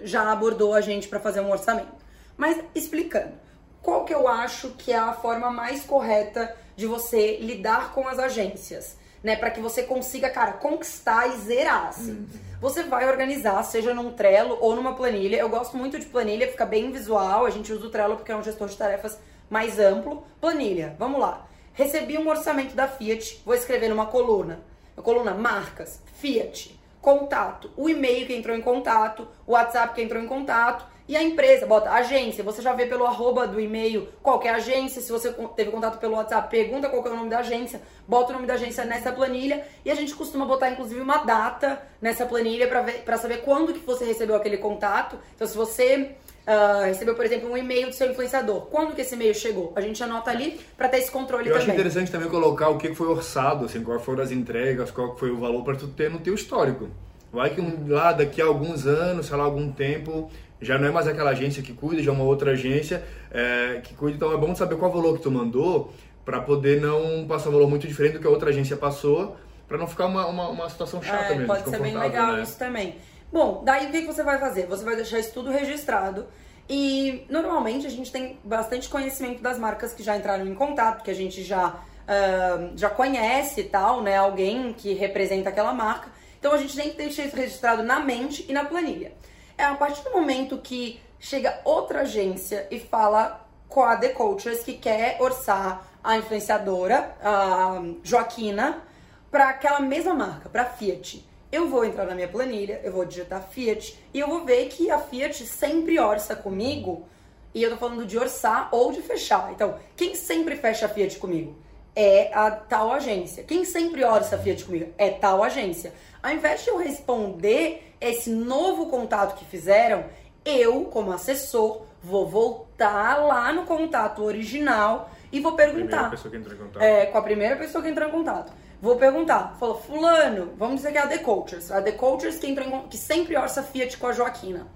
[0.04, 1.92] já abordou a gente para fazer um orçamento.
[2.38, 3.34] Mas explicando,
[3.82, 8.20] qual que eu acho que é a forma mais correta de você lidar com as
[8.20, 11.88] agências, né, para que você consiga, cara, conquistar e zerar.
[11.88, 12.28] Assim.
[12.60, 15.38] Você vai organizar, seja num Trello ou numa planilha.
[15.38, 17.46] Eu gosto muito de planilha, fica bem visual.
[17.46, 19.20] A gente usa o Trello porque é um gestor de tarefas
[19.52, 20.24] mais amplo.
[20.40, 21.46] Planilha, vamos lá.
[21.74, 24.62] Recebi um orçamento da Fiat, vou escrever numa coluna.
[24.98, 30.22] A coluna marcas, Fiat, contato, o e-mail que entrou em contato, o WhatsApp que entrou
[30.22, 34.40] em contato e a empresa, bota agência, você já vê pelo arroba do e-mail qual
[34.40, 37.40] que a agência, se você teve contato pelo WhatsApp, pergunta qual é o nome da
[37.40, 41.18] agência, bota o nome da agência nessa planilha e a gente costuma botar inclusive uma
[41.18, 42.68] data nessa planilha
[43.04, 45.18] para saber quando que você recebeu aquele contato.
[45.36, 46.16] Então se você
[46.52, 49.72] ah, recebeu, por exemplo, um e-mail do seu influenciador, quando que esse e-mail chegou?
[49.74, 51.76] A gente anota ali para ter esse controle Eu acho também.
[51.80, 55.38] interessante também colocar o que foi orçado, assim, quais foram as entregas, qual foi o
[55.38, 56.90] valor para tu ter no teu histórico.
[57.32, 60.30] Vai que um, lá daqui a alguns anos, sei lá, algum tempo,
[60.62, 63.94] já não é mais aquela agência que cuida, já é uma outra agência é, que
[63.94, 64.18] cuida.
[64.18, 65.94] Então é bom saber qual valor que tu mandou
[66.26, 69.38] para poder não passar um valor muito diferente do que a outra agência passou,
[69.68, 72.44] para não ficar uma, uma, uma situação chata É, mesmo, pode ser bem legal né?
[72.44, 72.96] isso também.
[73.32, 74.67] Bom, daí o que, você vai fazer?
[74.67, 76.28] Você vai deixar isso tudo registrado.
[76.70, 81.12] E normalmente a gente tem bastante conhecimento das marcas que já entraram em contato, que
[81.12, 81.76] a gente já,
[82.08, 84.17] ah, já conhece tal, né?
[84.17, 86.10] Alguém que representa aquela marca.
[86.39, 89.13] Então a gente tem que deixar isso registrado na mente e na planilha.
[89.58, 94.63] É a partir do momento que chega outra agência e fala com a The Cultures
[94.63, 98.82] que quer orçar a influenciadora, a Joaquina,
[99.30, 101.31] para aquela mesma marca, para Fiat.
[101.52, 104.90] Eu vou entrar na minha planilha, eu vou digitar Fiat e eu vou ver que
[104.90, 107.06] a Fiat sempre orça comigo.
[107.54, 109.52] E eu tô falando de orçar ou de fechar.
[109.52, 111.54] Então, quem sempre fecha a Fiat comigo?
[111.94, 113.44] É a tal agência.
[113.44, 114.94] Quem sempre orça a Fiat comigo?
[114.98, 115.94] É tal agência.
[116.24, 120.06] Ao invés de eu responder esse novo contato que fizeram,
[120.46, 126.10] eu, como assessor, vou voltar lá no contato original e vou Primeira perguntar.
[126.10, 126.82] pessoa que entrou em contato.
[126.84, 128.54] É, com a primeira pessoa que entrou em contato.
[128.82, 131.72] Vou perguntar, falou, fulano, vamos dizer que é a The Cultures.
[131.72, 134.67] A The Cultures que, entrou em que sempre orça Fiat com a Joaquina.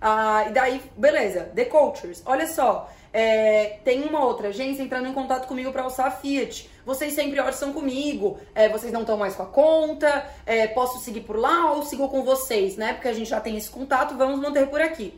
[0.00, 5.12] Ah, e daí, beleza, The Cultures, olha só, é, tem uma outra agência entrando em
[5.12, 6.68] contato comigo para orçar a Fiat.
[6.84, 11.20] Vocês sempre orçam comigo, é, vocês não estão mais com a conta, é, posso seguir
[11.20, 12.94] por lá ou sigo com vocês, né?
[12.94, 15.16] Porque a gente já tem esse contato, vamos manter por aqui.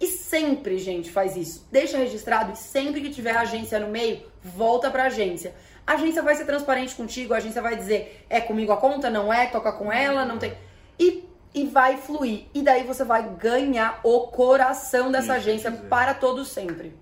[0.00, 1.66] E sempre, gente, faz isso.
[1.70, 5.54] Deixa registrado e sempre que tiver agência no meio, volta pra agência.
[5.86, 9.32] A agência vai ser transparente contigo, a agência vai dizer, é comigo a conta, não
[9.32, 10.54] é, toca com ela, não tem.
[10.98, 12.44] E, e vai fluir.
[12.54, 16.94] E daí você vai ganhar o coração dessa Isso, agência para todo sempre.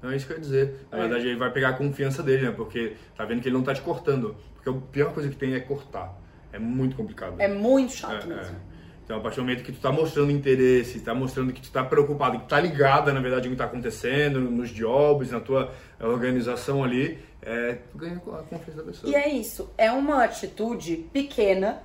[0.00, 0.86] Não é isso que eu ia dizer.
[0.92, 1.00] Na É.
[1.00, 2.52] verdade, ele vai pegar a confiança dele, né?
[2.54, 4.36] Porque tá vendo que ele não tá te cortando.
[4.54, 6.14] Porque a pior coisa que tem é cortar.
[6.52, 7.34] É muito complicado.
[7.40, 8.73] É muito chato É, é.
[9.04, 11.84] Então, a partir do momento que tu tá mostrando interesse, tá mostrando que tu tá
[11.84, 16.82] preocupado, que tá ligada, na verdade, no que tá acontecendo, nos jobs, na tua organização
[16.82, 19.12] ali, é, tu ganha a confiança da pessoa.
[19.12, 21.82] E é isso, é uma atitude pequena,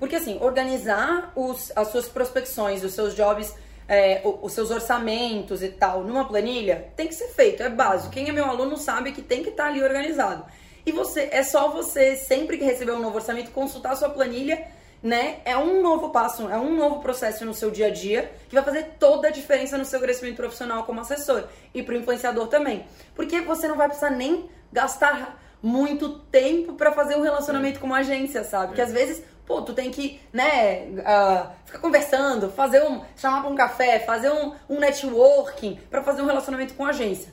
[0.00, 3.54] porque assim, organizar os, as suas prospecções, os seus jobs,
[3.86, 8.10] é, os seus orçamentos e tal numa planilha tem que ser feito, é básico.
[8.10, 10.44] Quem é meu aluno sabe que tem que estar ali organizado.
[10.86, 14.66] E você, é só você, sempre que receber um novo orçamento, consultar a sua planilha,
[15.04, 15.40] né?
[15.44, 18.64] É um novo passo, é um novo processo no seu dia a dia que vai
[18.64, 22.86] fazer toda a diferença no seu crescimento profissional como assessor e pro influenciador também.
[23.14, 27.98] Porque você não vai precisar nem gastar muito tempo pra fazer um relacionamento com uma
[27.98, 28.68] agência, sabe?
[28.68, 33.50] Porque às vezes, pô, tu tem que, né, ah, ficar conversando, fazer um, chamar pra
[33.50, 37.30] um café, fazer um, um networking pra fazer um relacionamento com a agência.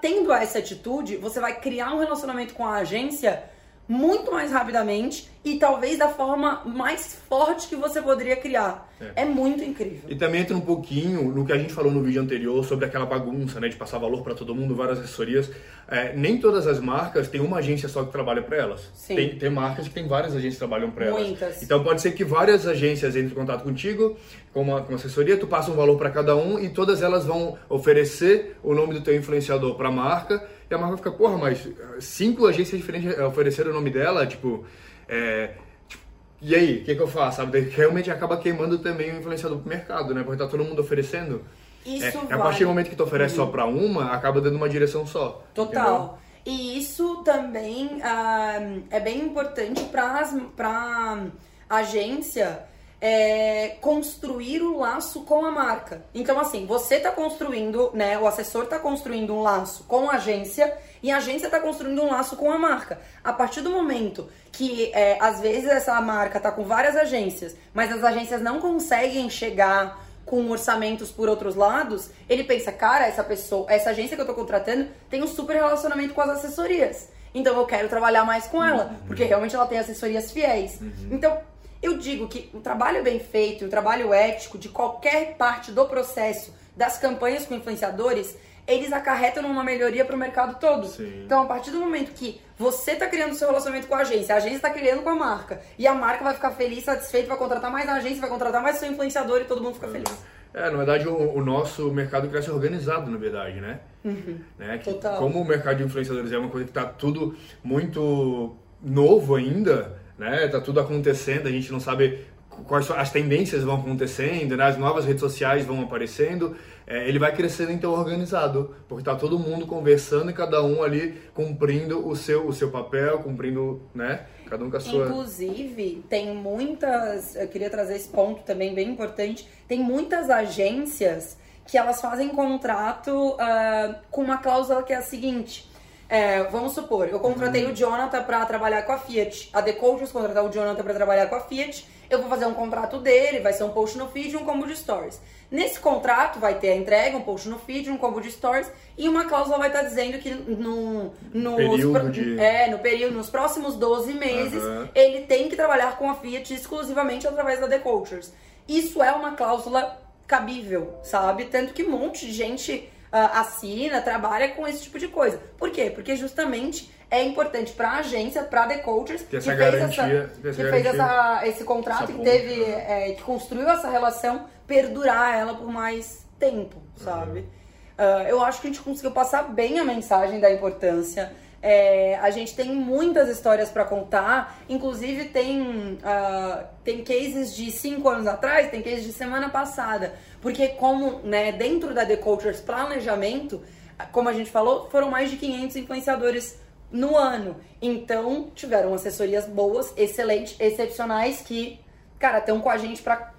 [0.00, 3.42] Tendo essa atitude, você vai criar um relacionamento com a agência
[3.90, 8.88] muito mais rapidamente e talvez da forma mais forte que você poderia criar.
[9.00, 9.22] É.
[9.22, 9.24] é.
[9.24, 10.02] muito incrível.
[10.08, 13.06] E também entra um pouquinho no que a gente falou no vídeo anterior sobre aquela
[13.06, 15.50] bagunça, né, de passar valor para todo mundo, várias assessorias.
[15.88, 18.88] É, nem todas as marcas têm uma agência só que trabalha para elas.
[18.94, 19.16] Sim.
[19.16, 21.26] Tem, tem marcas que tem várias agências que trabalham para elas.
[21.26, 21.62] Muitas.
[21.62, 24.16] Então pode ser que várias agências entrem em contato contigo
[24.52, 27.24] com uma, com uma assessoria, tu passa um valor para cada um e todas elas
[27.24, 31.36] vão oferecer o nome do teu influenciador para a marca e a marca fica, porra,
[31.36, 34.64] mas cinco agências diferentes ofereceram o nome dela, tipo,
[35.08, 35.54] é,
[35.88, 36.04] tipo
[36.40, 37.38] e aí, o que, que eu faço?
[37.38, 37.60] Sabe?
[37.60, 40.22] Realmente acaba queimando também o influenciador pro mercado, né?
[40.22, 41.44] Porque tá todo mundo oferecendo.
[41.84, 42.32] Isso é, vale.
[42.32, 43.46] A partir do momento que tu oferece uhum.
[43.46, 45.44] só para uma, acaba dando uma direção só.
[45.52, 45.82] Total.
[45.84, 46.20] Entendeu?
[46.46, 51.26] E isso também uh, é bem importante para
[51.68, 52.64] agência
[53.00, 56.02] é, construir o laço com a marca.
[56.14, 58.18] Então, assim, você está construindo, né?
[58.18, 62.10] O assessor está construindo um laço com a agência e a agência está construindo um
[62.10, 63.00] laço com a marca.
[63.24, 67.90] A partir do momento que, é, às vezes, essa marca está com várias agências, mas
[67.90, 73.66] as agências não conseguem chegar com orçamentos por outros lados, ele pensa, cara, essa pessoa,
[73.68, 77.08] essa agência que eu estou contratando tem um super relacionamento com as assessorias.
[77.34, 79.06] Então eu quero trabalhar mais com ela, uhum.
[79.08, 80.80] porque realmente ela tem assessorias fiéis.
[80.80, 81.08] Uhum.
[81.10, 81.36] Então,
[81.82, 86.54] eu digo que o trabalho bem feito, o trabalho ético de qualquer parte do processo
[86.76, 90.86] das campanhas com influenciadores, eles acarretam numa melhoria para o mercado todo.
[90.86, 91.24] Sim.
[91.24, 94.38] Então, a partir do momento que você está criando seu relacionamento com a agência, a
[94.38, 97.70] agência está criando com a marca, e a marca vai ficar feliz, satisfeita, vai contratar
[97.70, 99.90] mais a agência, vai contratar mais seu influenciador e todo mundo fica é.
[99.90, 100.18] feliz.
[100.52, 103.80] É, na verdade, o, o, nosso mercado cresce organizado, na verdade, né?
[104.04, 104.40] Uhum.
[104.58, 104.78] né?
[104.78, 105.18] Que, Total.
[105.18, 110.46] Como o mercado de influenciadores é uma coisa que está tudo muito novo ainda, né?
[110.48, 112.20] Tá tudo acontecendo, a gente não sabe
[112.66, 114.64] quais as tendências vão acontecendo, né?
[114.64, 116.54] as novas redes sociais vão aparecendo,
[116.86, 121.18] é, ele vai crescendo então organizado, porque tá todo mundo conversando e cada um ali
[121.32, 124.26] cumprindo o seu o seu papel, cumprindo, né?
[124.46, 125.06] Cada um com a sua.
[125.06, 131.78] Inclusive, tem muitas, eu queria trazer esse ponto também bem importante, tem muitas agências que
[131.78, 135.69] elas fazem contrato uh, com uma cláusula que é a seguinte:
[136.10, 137.70] é, vamos supor, eu contratei uhum.
[137.70, 139.48] o Jonathan para trabalhar com a Fiat.
[139.52, 141.86] A The Coaches contratar o Jonathan para trabalhar com a Fiat.
[142.10, 144.66] Eu vou fazer um contrato dele, vai ser um post no feed e um combo
[144.66, 145.20] de stories.
[145.48, 148.68] Nesse contrato vai ter a entrega, um post no feed, um combo de stories
[148.98, 152.40] e uma cláusula vai estar tá dizendo que no, no, período de...
[152.40, 154.88] é, no período, nos próximos 12 meses, uhum.
[154.92, 158.34] ele tem que trabalhar com a Fiat exclusivamente através da The Coaches.
[158.66, 159.96] Isso é uma cláusula
[160.26, 161.44] cabível, sabe?
[161.44, 165.40] Tanto que um monte de gente assina, trabalha com esse tipo de coisa.
[165.58, 165.90] Por quê?
[165.90, 169.74] Porque justamente é importante para a agência, para a The Coaches, que, essa que fez,
[169.74, 175.54] essa, que fez essa, esse contrato, que teve, é, que construiu essa relação, perdurar ela
[175.54, 177.40] por mais tempo, sabe?
[177.40, 177.60] Uhum.
[177.98, 181.32] Uh, eu acho que a gente conseguiu passar bem a mensagem da importância.
[181.62, 188.08] É, a gente tem muitas histórias para contar, inclusive tem, uh, tem cases de cinco
[188.08, 193.62] anos atrás, tem cases de semana passada, porque como né, dentro da The Cultures Planejamento,
[194.10, 196.58] como a gente falou, foram mais de 500 influenciadores
[196.90, 197.56] no ano.
[197.80, 201.80] Então, tiveram assessorias boas, excelentes, excepcionais, que,
[202.18, 203.32] cara, estão com a gente para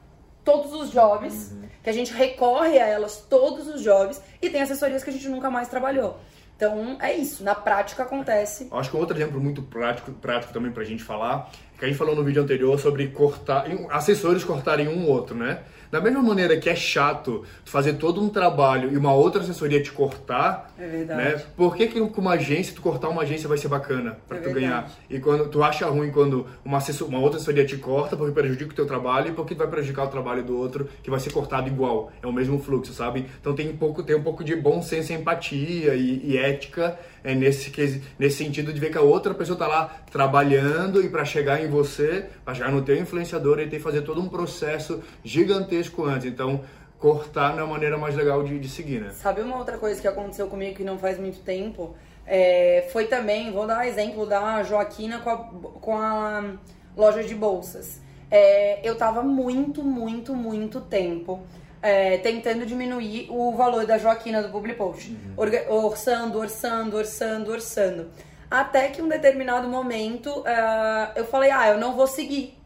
[0.44, 1.64] todos os jobs, uhum.
[1.84, 5.30] que a gente recorre a elas todos os jobs, e tem assessorias que a gente
[5.30, 6.18] nunca mais trabalhou.
[6.62, 8.68] Então é isso, na prática acontece.
[8.72, 11.98] Acho que um outro exemplo muito prático, prático também pra gente falar, que a gente
[11.98, 15.64] falou no vídeo anterior sobre cortar, assessores cortarem um outro, né?
[15.92, 19.92] Da mesma maneira que é chato fazer todo um trabalho e uma outra assessoria te
[19.92, 21.22] cortar, é verdade.
[21.22, 21.44] Né?
[21.58, 24.40] Por que, que com uma agência, tu cortar uma agência vai ser bacana para é
[24.40, 24.66] tu verdade.
[24.66, 24.92] ganhar?
[25.10, 28.72] E quando tu acha ruim quando uma, assessor, uma outra assessoria te corta porque prejudica
[28.72, 31.68] o teu trabalho e porque vai prejudicar o trabalho do outro que vai ser cortado
[31.68, 32.10] igual.
[32.24, 33.26] É o mesmo fluxo, sabe?
[33.42, 36.98] Então tem um pouco, tem um pouco de bom senso e empatia e, e ética
[37.24, 41.24] é nesse, nesse sentido de ver que a outra pessoa está lá trabalhando e para
[41.24, 45.02] chegar em você, para chegar no teu influenciador, ele tem que fazer todo um processo
[45.24, 46.26] gigantesco antes.
[46.26, 46.62] Então,
[47.00, 49.12] cortar não é a maneira mais legal de, de seguir, né?
[49.12, 51.96] Sabe uma outra coisa que aconteceu comigo que não faz muito tempo?
[52.26, 55.38] É, foi também, vou dar exemplo da Joaquina com a,
[55.80, 56.54] com a
[56.96, 58.00] loja de bolsas.
[58.30, 61.42] É, eu tava muito, muito, muito tempo
[61.82, 65.10] é, tentando diminuir o valor da Joaquina do Public Post.
[65.10, 65.34] Uhum.
[65.70, 68.10] Orçando, orçando, orçando, orçando.
[68.50, 72.58] Até que um determinado momento uh, eu falei, ah, eu não vou seguir.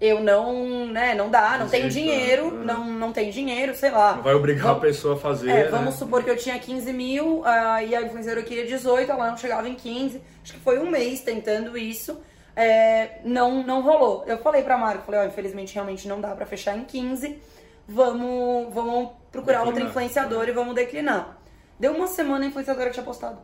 [0.00, 2.64] Eu não, né, não dá, não tenho dinheiro, uhum.
[2.64, 4.14] não, não tenho dinheiro, sei lá.
[4.14, 5.50] Não vai obrigar vamos, a pessoa a fazer.
[5.50, 5.68] É, né?
[5.68, 7.44] vamos supor que eu tinha 15 mil uh,
[7.86, 10.22] e a influenciadora queria 18, ela não chegava em 15.
[10.42, 12.18] Acho que foi um mês tentando isso.
[12.56, 14.24] É, não, não rolou.
[14.26, 17.38] Eu falei pra Marco, falei, ó, oh, infelizmente realmente não dá pra fechar em 15
[17.90, 21.38] vamos, vamos procurar outra influenciadora e vamos declinar.
[21.78, 23.40] Deu uma semana a influenciadora tinha postado.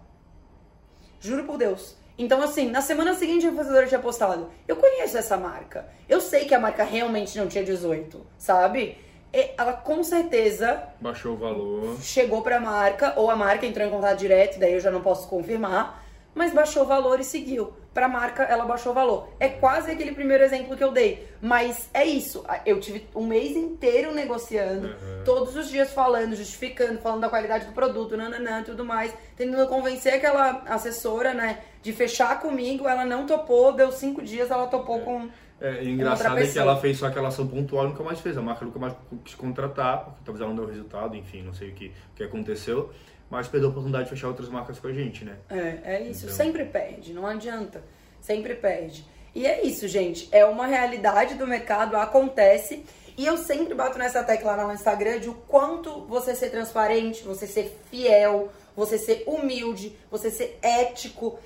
[1.21, 1.97] Juro por Deus.
[2.19, 5.87] Então, assim, na semana seguinte a influenciadora tinha postado, eu conheço essa marca.
[6.09, 8.97] Eu sei que a marca realmente não tinha 18, sabe?
[9.35, 11.97] E ela com certeza Baixou o valor.
[12.01, 15.29] chegou pra marca, ou a marca entrou em contato direto, daí eu já não posso
[15.29, 16.03] confirmar,
[16.35, 17.75] mas baixou o valor e seguiu.
[17.97, 19.31] Pra marca, ela baixou o valor.
[19.41, 21.27] É quase aquele primeiro exemplo que eu dei.
[21.41, 22.45] Mas é isso.
[22.67, 25.25] Eu tive um mês inteiro negociando, Uhum.
[25.25, 29.15] todos os dias falando, justificando, falando da qualidade do produto, nananã, tudo mais.
[29.35, 32.87] Tentando convencer aquela assessora, né, de fechar comigo.
[32.87, 35.31] Ela não topou, deu cinco dias, ela topou com.
[35.59, 38.37] É, engraçado é que ela fez só aquela ação pontual e nunca mais fez.
[38.37, 38.95] A marca nunca mais
[39.25, 42.25] quis contratar, porque talvez ela não deu resultado, enfim, não sei o que, o que
[42.25, 42.91] aconteceu.
[43.31, 45.37] Mas perdeu a oportunidade de fechar outras marcas com a gente, né?
[45.51, 46.27] É, é isso.
[46.27, 46.37] Então.
[46.37, 47.83] Sempre perde, não adianta.
[48.21, 49.05] Sempre perde.
[49.35, 50.29] E é isso, gente.
[50.33, 52.85] É uma realidade do mercado, acontece.
[53.19, 57.23] E eu sempre bato nessa tecla lá no Instagram de o quanto você ser transparente,
[57.25, 61.39] você ser fiel, você ser humilde, você ser ético.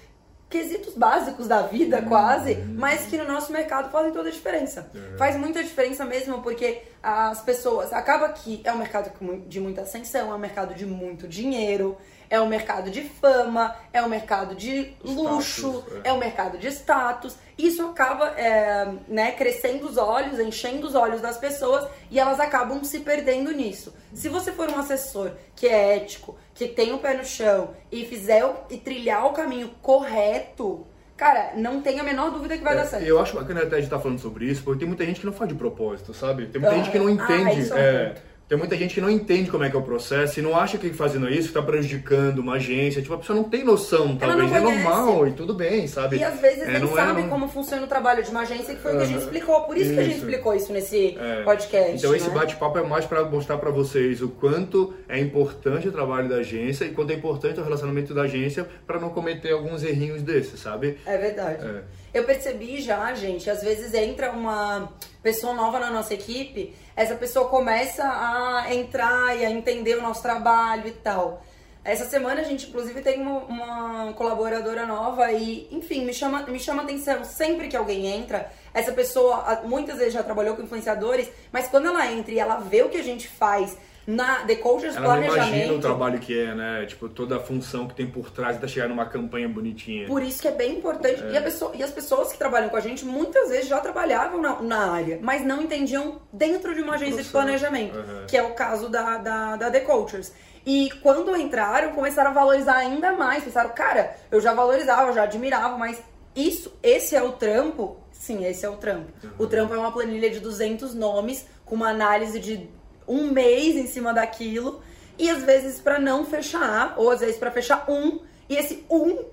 [0.50, 4.90] Quesitos básicos da vida, quase, mas que no nosso mercado fazem toda a diferença.
[5.16, 7.92] Faz muita diferença mesmo, porque as pessoas.
[7.92, 9.12] Acaba que é um mercado
[9.46, 11.96] de muita ascensão, é um mercado de muito dinheiro,
[12.30, 16.12] é um mercado de fama, é um mercado de luxo, Status, é é.
[16.12, 17.36] um mercado de status.
[17.58, 22.82] Isso acaba é, né, crescendo os olhos, enchendo os olhos das pessoas e elas acabam
[22.84, 23.92] se perdendo nisso.
[24.14, 28.04] Se você for um assessor que é ético, que tem o pé no chão e
[28.06, 32.74] fizer o- e trilhar o caminho correto, cara, não tem a menor dúvida que vai
[32.76, 33.04] dar É, certo.
[33.04, 35.26] eu acho bacana até a gente estar falando sobre isso, porque tem muita gente que
[35.26, 36.46] não faz de propósito, sabe?
[36.46, 37.60] Tem muita Ah, gente que não ah, entende.
[37.60, 38.14] isso é é.
[38.50, 40.76] Tem muita gente que não entende como é que é o processo e não acha
[40.76, 43.00] que fazendo isso está prejudicando uma agência.
[43.00, 44.52] Tipo, a pessoa não tem noção, talvez.
[44.52, 46.16] É normal e tudo bem, sabe?
[46.16, 48.40] E às vezes É, nem não é- sabe não- como funciona o trabalho de uma
[48.40, 49.60] agência, que foi o que a gente explicou.
[49.62, 50.24] Por isso, que a gente Isso.
[50.26, 51.42] explicou isso nesse É.
[51.44, 51.96] podcast.
[51.98, 52.34] Então esse né?
[52.34, 56.84] bate-papo é mais para mostrar para vocês o quanto é importante o trabalho da agência
[56.86, 60.98] e quanto é importante o relacionamento da agência para não cometer alguns errinhos desses, sabe?
[61.06, 61.64] É verdade.
[61.64, 61.82] É.
[62.12, 64.92] Eu percebi já, gente, às vezes entra uma
[65.22, 70.20] pessoa nova na nossa equipe, essa pessoa começa a entrar e a entender o nosso
[70.20, 71.42] trabalho e tal.
[71.82, 76.58] Essa semana a gente, inclusive, tem uma, uma colaboradora nova e, enfim, me chama, me
[76.58, 77.24] chama atenção.
[77.24, 82.10] Sempre que alguém entra, essa pessoa muitas vezes já trabalhou com influenciadores, mas quando ela
[82.12, 83.78] entra e ela vê o que a gente faz
[84.14, 86.86] na The Cultures Ela não imagina o Planejamento, trabalho que é, né?
[86.86, 90.06] Tipo, toda a função que tem por trás até chegar numa campanha bonitinha.
[90.06, 91.22] Por isso que é bem importante.
[91.22, 91.36] É.
[91.36, 94.60] E, pessoa- e as pessoas que trabalham com a gente muitas vezes já trabalhavam na,
[94.62, 97.32] na área, mas não entendiam dentro de uma agência de Processo.
[97.32, 98.26] planejamento, Uhum.
[98.26, 100.32] que é o caso da, da, da The Cultures.
[100.66, 103.42] E quando entraram, começaram a valorizar ainda mais.
[103.44, 106.00] Pensaram, cara, eu já valorizava, eu já admirava, mas
[106.36, 107.96] isso, esse é o trampo?
[108.12, 109.10] Sim, esse é o trampo.
[109.38, 112.68] O trampo é uma planilha de 200 nomes, com uma análise de
[113.12, 114.80] um mês em cima daquilo,
[115.18, 119.24] e às vezes pra não fechar, ou às vezes pra fechar um, e esse um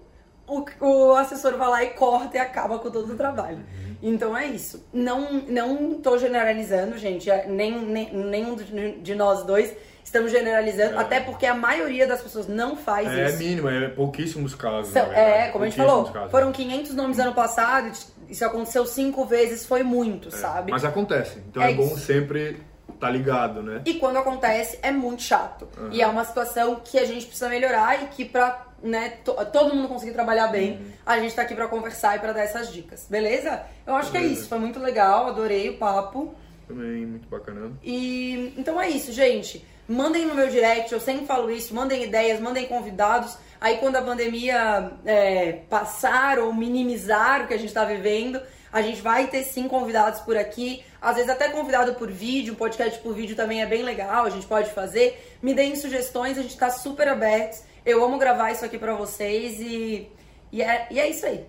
[0.47, 3.59] o, o assessor vai lá e corta e acaba com todo o trabalho.
[4.01, 4.85] Então é isso.
[4.93, 7.29] Não, não tô generalizando, gente.
[7.29, 9.73] é, Nem, nem, nenhum de, nós dois
[10.03, 10.99] estamos generalizando, É.
[10.99, 13.37] até porque a maioria das pessoas não faz É isso.
[13.39, 14.93] mínimo, é pouquíssimos casos.
[14.93, 16.31] São- é, como a gente falou, casos.
[16.31, 17.91] foram 500 nomes ano passado,
[18.29, 20.71] isso aconteceu cinco vezes, foi muito, É, sabe?
[20.71, 21.39] Mas acontece.
[21.49, 22.61] Então É é, bom sempre
[22.93, 23.81] estar ligado, né?
[23.85, 25.67] E quando acontece, é muito chato.
[25.77, 25.89] Uhum.
[25.91, 29.73] E é uma situação que a gente precisa melhorar e que pra né, to- todo
[29.75, 30.91] mundo conseguir trabalhar bem, Uhum.
[31.05, 33.07] a gente tá aqui pra conversar e pra dar essas dicas.
[33.09, 33.63] Beleza?
[33.85, 34.39] Eu acho que é Beleza.
[34.41, 34.49] isso.
[34.49, 36.35] Foi muito legal, adorei o papo.
[36.67, 37.71] Também muito bacana.
[37.83, 39.65] E então é isso, gente.
[39.87, 43.37] Mandem no meu direct, eu sempre falo isso, mandem ideias, mandem convidados.
[43.59, 48.39] Aí quando a pandemia é, passar ou minimizar o que a gente tá vivendo,
[48.77, 50.83] a gente vai ter sim convidados por aqui.
[51.01, 54.45] Às vezes até convidado por vídeo, podcast por vídeo também é bem legal, a gente
[54.45, 55.37] pode fazer.
[55.41, 57.63] Me deem sugestões, a gente tá super abertos.
[57.85, 60.11] Eu amo gravar isso aqui pra vocês e,
[60.51, 61.45] e, é, e é isso aí.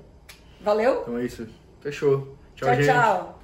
[0.60, 1.02] Valeu?
[1.02, 1.46] Então é isso.
[1.80, 2.36] Fechou.
[2.56, 3.37] Tchau, tchau.